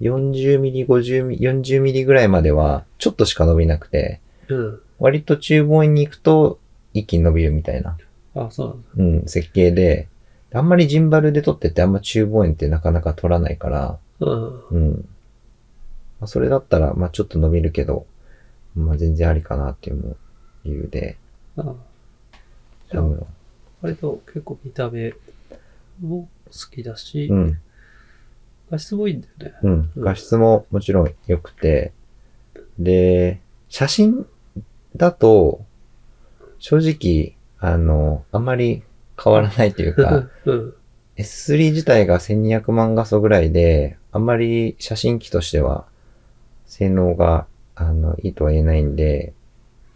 [0.00, 4.80] 40ミリ、50ミリ、40ミリぐらいまでは、ちょっとしか伸びなくて、うん。
[4.98, 6.58] 割と中望遠に行くと、
[6.94, 7.96] 一気に伸びるみたいな、
[8.34, 8.88] あ、そうなんだ。
[8.96, 10.08] うん、設計で、
[10.52, 14.68] あんまりジンバルで撮っててあんま中望遠ってなかなか撮らないから、うん。
[14.68, 15.08] うん。
[16.20, 18.06] まあ、それだったら、まあちょっと伸びるけど、
[18.74, 20.16] まあ全然ありかなっていう
[20.64, 21.16] 理由で、
[21.56, 21.74] ああ
[22.90, 23.04] じゃあ
[23.82, 25.12] 割と結構見た目
[26.00, 27.32] も好きだしン。
[27.32, 27.60] う、ん。
[28.70, 29.58] 画質もいいんだよね。
[29.62, 29.70] うん。
[29.94, 31.92] うん画質ももちろん良くて、
[32.78, 34.26] で、写真
[34.96, 35.64] だと、
[36.58, 38.82] 正直、あの、あんまり
[39.22, 40.74] 変わらないというか、うん。
[41.16, 45.86] S3 自体が1200万画素ぐらいで、あんまり写真機としては、
[46.66, 49.32] 性能が、あの、いいとは言えないんで、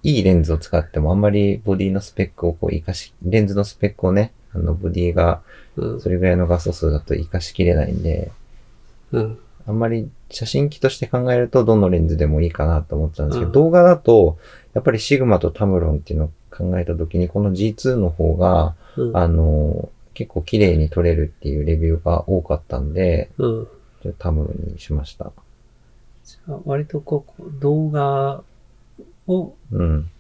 [0.03, 5.43] いいレンズを使ってもあんまりボディのスペックをこう活かし、レンズのスペックをね、あの、ボディが
[5.77, 6.01] うん。
[6.01, 8.31] それぐらいの画素数だと活かしきれないんで、
[9.13, 9.39] うん。
[9.67, 14.39] あんまり写真機として考えるとどのレンズでもいいかなと思ってたんですけど、うん動画だと、
[14.75, 19.17] やっぱりシグマとタムロンっていうのを考えたときに、この G2 の方が、うん。
[19.17, 23.69] あの、結構綺麗に撮れるっていうレビューが多かったんで、うん。
[24.03, 25.33] じゃあタムロンにしました。
[26.25, 28.43] じゃあ割とこう、動画
[29.27, 30.11] を、うん。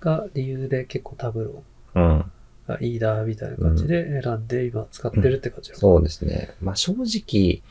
[0.00, 1.62] が理由で結構タブロ
[1.94, 2.18] うん。
[2.18, 2.32] ン
[2.68, 6.54] がいいな、みたいな感じで選んで今使ってるって感じだそうですね。
[6.60, 7.62] まあ正直、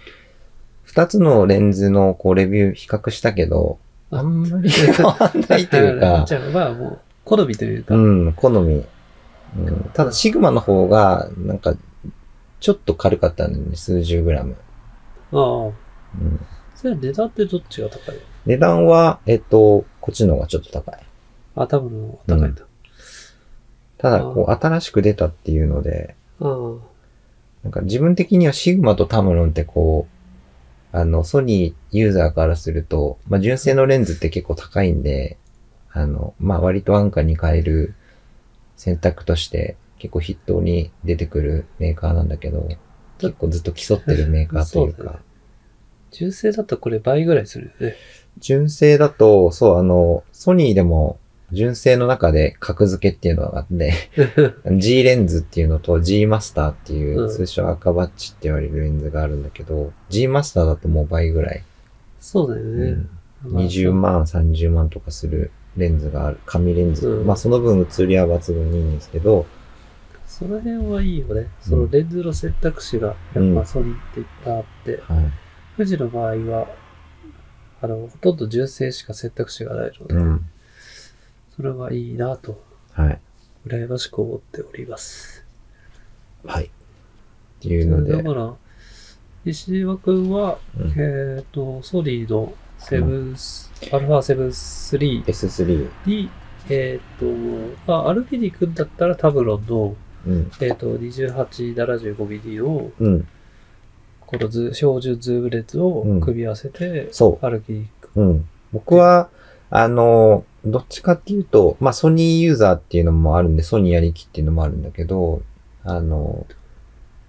[0.83, 3.79] 二つのレンズのこうレビュー比較したけど、
[4.09, 8.83] あんまり変わんないというか、じゃあまあもう、好みというか、うん、好み。
[9.57, 11.75] うん、ただ、シグマの方が、なんか、
[12.59, 14.55] ちょっと軽かったんだよね、数十グラム。
[15.31, 15.73] ああ、うん、
[16.75, 18.15] それは値段ってどっちが高い
[18.45, 20.99] 値段は、えっと、こっちの方がちょっと高い。
[21.55, 22.63] あ、多分お高いんだ。
[23.97, 26.45] ただ、こう、新しく出たっていうので、あ
[27.63, 30.20] なんか自分的にはシグマとタムロンってこう、
[30.91, 35.37] あの、ソニーユーザーからすると、まあ、純正のレンズって結構高いんで、
[35.91, 37.93] あの、まあ、割と安価に買える
[38.75, 42.67] 選択として結構筆頭に出てくるメーカーなんだけど、
[43.19, 45.19] 結構ずっと競ってるメーカーというかそう
[46.11, 47.95] 純正だとこれ倍ぐらいするよね。
[48.37, 51.19] 純正だと、そう、あの、ソニーでも
[51.51, 53.93] 純正の中で格付けっていうのがあって、
[54.77, 61.63] G レンズっていうのと G マスターっていうう、ん通称赤バッチって言われるレンズがあるんだけど、G マスターだともう倍ぐらい、
[62.19, 62.83] そうだよね。
[62.83, 63.09] うん
[63.43, 67.07] まあ20万、30万とかするレンズがある、紙レンズ。
[67.07, 69.45] うんまあその分写りは抜群にいいんですけど、
[70.27, 71.47] その辺はいいよね。
[71.59, 75.31] そのレンズの選択肢がやっぱソニーっていっぱいあって、はい。
[75.77, 76.67] 富士の場合は、
[77.81, 80.40] あの、ほとんど純正しか選択肢がないので、うん。
[81.61, 82.59] それはいいなと、
[82.93, 83.19] はい。
[83.67, 85.45] 羨ましく思っております。
[86.43, 86.65] はい。
[86.65, 86.69] っ
[87.59, 88.55] ていうのでだ、から、
[89.45, 95.89] 石岩くんは、うんえっ、と、ソニーのセブンス、アルファ7 3 S3。
[96.07, 96.31] に、
[96.67, 97.19] えっ、
[97.85, 99.95] と、あ、アルフィニ君だったらタブロンの、
[100.25, 100.51] うん。
[100.61, 103.27] えっ、と、2875mm の、うん。
[104.25, 107.45] このズ標準ズームレンズをうん組み合わせて、そう。
[107.45, 108.09] アルフィニック。
[108.19, 108.49] うん。
[108.73, 109.29] 僕は、
[109.69, 115.41] あの、どっちかっていうと、まあ、ソニーユーザーっていうのもあるんで、ソニーやりきっていうのもあるんだけど、
[115.83, 116.45] あの、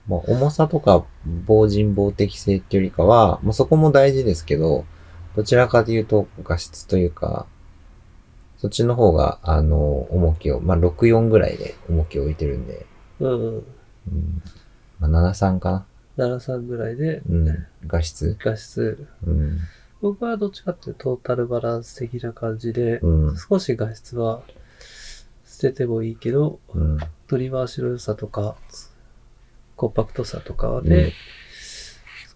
[0.06, 1.04] まあ、重さとか、
[1.46, 4.84] 防塵防滴性っていうよりかは、まあ、そこも大事ですけど、
[5.34, 7.46] どちらかというと、画質というか、
[8.58, 12.86] そっちの方が、あの、重きを、まあ、64ぐらいで重きを置いてるんで、
[13.20, 13.56] うん。
[13.56, 14.42] うん、
[15.00, 17.66] まあ、73かな？73ぐらいで、うん。
[17.86, 18.36] 画質？
[18.38, 19.06] 画質。
[19.26, 19.58] うん。
[20.02, 23.36] 僕はどっちかっていうとトータルバランス的な感じで、うん。
[23.36, 24.42] 少し画質は
[25.46, 26.98] 捨ててもいいけど、うん。
[27.28, 28.56] 取り回しの良さとか、
[29.76, 31.12] コンパクトさとかで、うん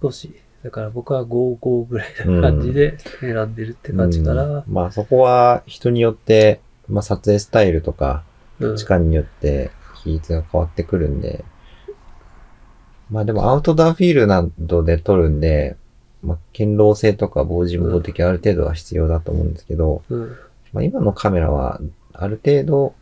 [0.00, 4.44] 少し、だから僕は55ぐらいな感じで選んでるって感じかな。
[4.44, 8.22] うんまあそこは人によって、まあ撮影スタイルとか、
[8.60, 8.76] うん。
[8.76, 9.70] 時間によって
[10.04, 11.44] 比率が変わってくるんで、
[13.10, 15.76] まあでもアウトドアフィールなどで撮るんで、
[16.26, 20.36] まあ堅牢性とか防塵防滴ある程度は必要だと思うんですけど、うん。
[20.72, 21.80] まあ今のカメラは
[22.12, 22.94] ある程度、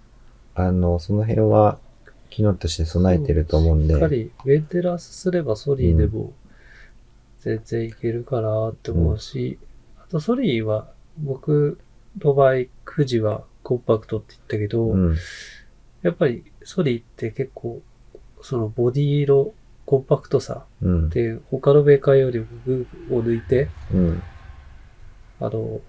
[0.55, 1.79] あの、その辺は
[2.31, 6.33] 機能として備えてると思うんで、やっぱりメンテナンスすればソニーでも
[7.41, 9.59] 全然いけるかなって思うし、
[9.99, 11.79] あとソニーは僕
[12.21, 15.17] の場合、富士はコンパクトって言ったけど、うん、
[16.03, 17.81] やっぱりソニーって結構
[18.43, 19.53] そのボディの
[19.87, 24.23] コンパクトさうんっ、て他のメーカーよりも群を抜いて、うん、
[25.41, 25.81] あの、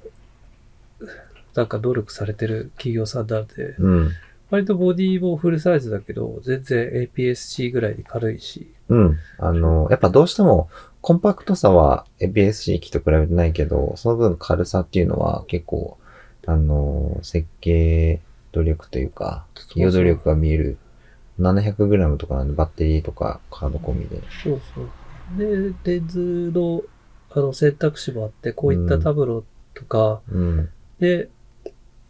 [1.54, 4.12] なんか努力されてる企業さんなんで、うん、
[4.50, 9.18] 割とボディもフルサイズだけど、全然 APS-C ぐらいに軽いし、うん。
[9.40, 10.70] あの、やっぱどうしても、
[11.02, 15.98] コンパクトさは ABS-C 機と比べてないけど、その分軽さっていうのは結構、
[16.46, 18.22] あの、設計
[18.52, 20.78] 努力というか、企業努力が見える。
[21.40, 24.22] 700g とかなんで、バッテリーとかカード込みで。
[24.44, 24.90] そうそう。
[25.38, 26.84] で、レンズの
[27.32, 30.70] あの選択肢もあって、こういったタブロとか、うん。
[31.00, 31.30] で、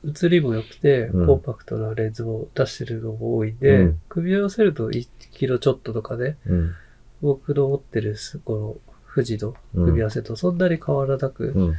[0.03, 6.73] 写りも良くて、うんコンパクトなレンズを出してるのも多いんで、うん組み合わせると1キロちょっととかで、うん。
[7.21, 11.75] 僕の持ってるすこの富士のうん組み合わせとそんなに変わらなく、うん。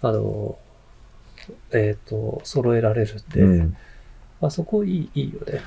[0.00, 0.58] あの、
[1.72, 3.76] えっ、と、揃えられるんで、うん。
[4.40, 5.60] あそこいい、いいよね。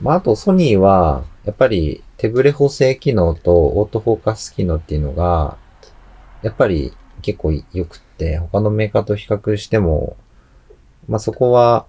[0.00, 5.56] まあ、あとソニーは、やっぱり手ブレ補正機能とオートフォーカス機能っていうのが、
[6.42, 10.16] やっぱり結構良くって、他のメーカーと比較しても、
[11.08, 11.86] まあそこは、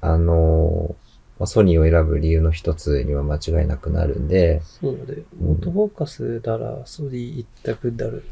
[0.00, 0.94] あの
[1.38, 5.22] まあ、ソニーを選ぶ理由の一つには間違いなくなるんで、そうだね。
[5.40, 8.24] うんオートフォーカスならソニー一択になる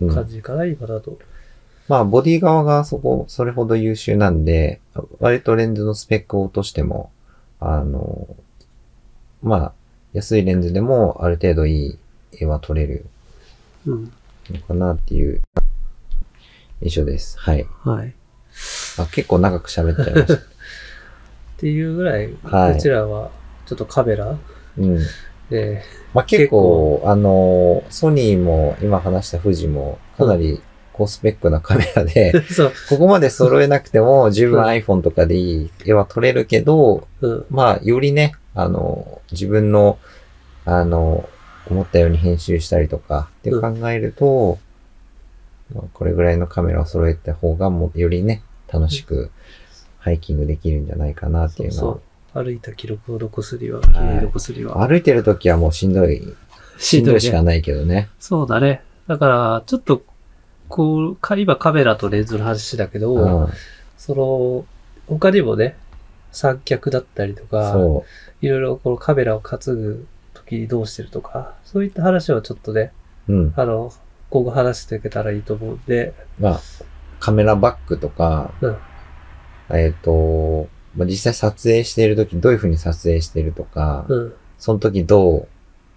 [0.00, 1.18] うん感じかな、今だと。
[1.86, 4.80] まあボディ側がそこ、それほど優秀なんで、
[5.20, 7.10] 割とレンズのスペックを落としても、
[7.66, 8.26] あの
[9.42, 9.72] まあ、
[10.12, 11.98] 安いレンズでもある程度いい
[12.40, 13.06] 絵は撮れる
[13.86, 14.12] うん。
[14.50, 15.42] のかなっていう
[16.82, 17.38] 印象です。
[17.38, 17.66] はい。
[17.82, 18.14] はい。
[18.98, 20.34] あ結構長く喋っちゃいました。
[20.34, 20.38] っ
[21.56, 23.30] ていうぐらい、はいこちらは
[23.66, 24.36] ちょっとカメラ
[24.78, 24.98] うん。
[25.50, 30.60] で、まあ結構、あの、ソニーも今話した富士もかなり
[30.94, 37.44] 高スペックなカメラで、 そう、ここまで揃えなくても十分うん iPhone とかでいい絵は撮れるけど、うん。
[37.50, 39.98] まあよりね、あの、自分の、
[40.64, 41.28] あの、
[41.68, 44.58] 思ったように編集したりとかって考えると、
[45.74, 48.42] まあこれぐらいのカメラを揃えた方がもうよりね、
[48.72, 49.30] 楽しく
[49.98, 51.94] ハイキングできるんじゃないかなってそいううのは。
[51.94, 52.44] そう。
[52.44, 54.86] 歩いた記録を残すには、記念残すには。
[54.86, 56.22] 歩いてる時はもうしんどい、
[56.78, 57.42] しんどいしかね。
[57.44, 58.08] ないけどね。
[58.18, 58.82] そうだね。
[59.08, 60.02] だから、ちょっと、
[60.68, 63.48] こう、か今カメラとレンズの話だけど、うん。
[63.96, 64.64] その、
[65.06, 65.76] 他にもね、
[66.32, 68.04] 三脚だったりとか、そ
[68.40, 72.92] いろいろこのカメラを担ぐ時にどうしてるとか、そういった話をちょっとね、
[73.28, 73.32] う。
[73.32, 73.54] うん。
[73.56, 73.92] あの、
[74.30, 76.60] 今後話していけたらいいと思うんで、まあ、
[77.20, 78.76] カメラバッグとか、うん
[79.70, 85.48] えっ、と、まあ、実際撮影している時どういう風に撮影しているとか、うん、その時どう、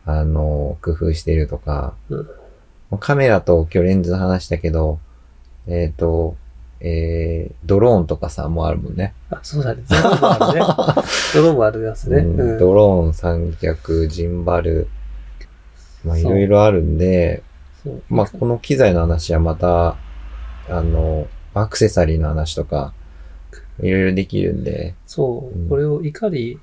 [0.05, 2.27] あの、工夫しているとか、うん
[2.95, 4.99] カメラと今日レンズの話だけど、
[5.67, 6.37] えっ、と、
[6.79, 9.13] えー、ドローンとかさ、もうあるもんね。
[9.29, 9.83] あ、そうだね。
[9.89, 10.65] ドローンもあるね。
[11.33, 12.17] ドローンもあるやつね。
[12.19, 14.87] うんうんドローン、三脚、ジンバル、
[16.05, 17.43] まあいろいろあるんで、
[18.09, 19.97] まあこの機材の話はまた、
[20.69, 22.93] あの、アクセサリーの話とか、
[23.81, 26.59] いろいろできるんで、そう、うんこれをいかに、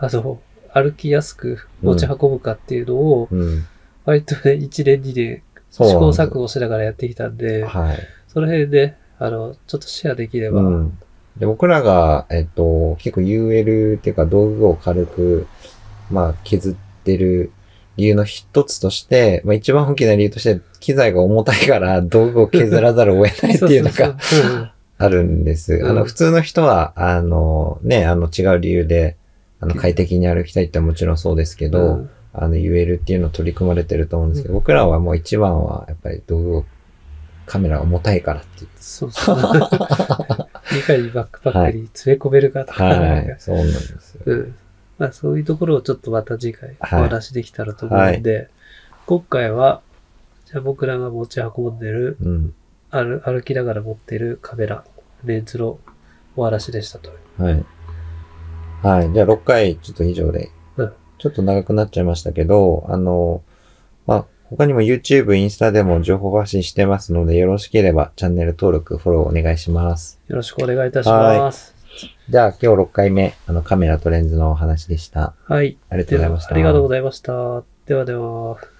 [0.00, 0.38] あの、
[0.72, 3.66] 歩きやすく持ち運ぶかっていうのを、うん。
[4.08, 7.98] 割とね、1年2年試行錯誤しながらやってきたんで、はい。
[8.26, 10.98] その辺で、あの、ちょっとシェアできれば、うん。
[11.36, 15.46] で、僕らが、えっと、結構 UL っていうか道具を軽く、
[16.10, 17.52] まあ、削ってる
[17.98, 24.16] 理由の一つとして、まあ一番大きな理由として、機材が重たいから道具を削らざるを得ないっていうのが
[24.96, 25.74] あるんです。
[25.74, 29.18] うんあの、普通の人は、あの、ね、あの、違う理由で、
[29.60, 32.10] あの、快適に歩きたいってもちろんそうですけど、うんうん
[32.42, 36.64] あの、言えるっていうのを取り組まれてると思うんですけど、僕らはもう一番は、やっぱり道具を、
[37.46, 38.70] カメラが重たいからっていう。
[38.78, 39.38] そうそう。
[39.38, 43.36] いかにバックパックに詰め込めるかとか、はい。
[43.38, 44.22] そうなんですよ。
[44.26, 44.54] うん。
[44.98, 48.50] まあそういうところをちょっとまた次回おはい話できたらと思うんで、
[49.06, 49.80] 今回は、
[50.44, 52.54] じゃあ僕らが持ち運んでる、うん。
[52.90, 54.84] 歩歩きながら持ってるカメラ、
[55.24, 55.78] レンズの
[56.36, 57.10] お話でしたと。
[57.38, 57.64] はい。
[58.82, 59.12] はい。
[59.12, 60.50] じゃあ6回ちょっと以上でうん、
[61.18, 63.42] ちょっと長くなっちゃいましたけど、あの、
[64.06, 70.20] まあ、他にも YouTube、インスタでも情報発信してますので、よろしければチャンネル登録、フォローお願いします。
[70.28, 71.74] よろしくお願いいたします。
[72.30, 75.34] じゃあ今日6回目、あのカメラとレンズのお話でした。
[75.44, 75.76] はい。
[75.90, 76.54] ありがとうございました。
[76.54, 77.62] ありがとうございました。
[77.86, 78.77] ではでは。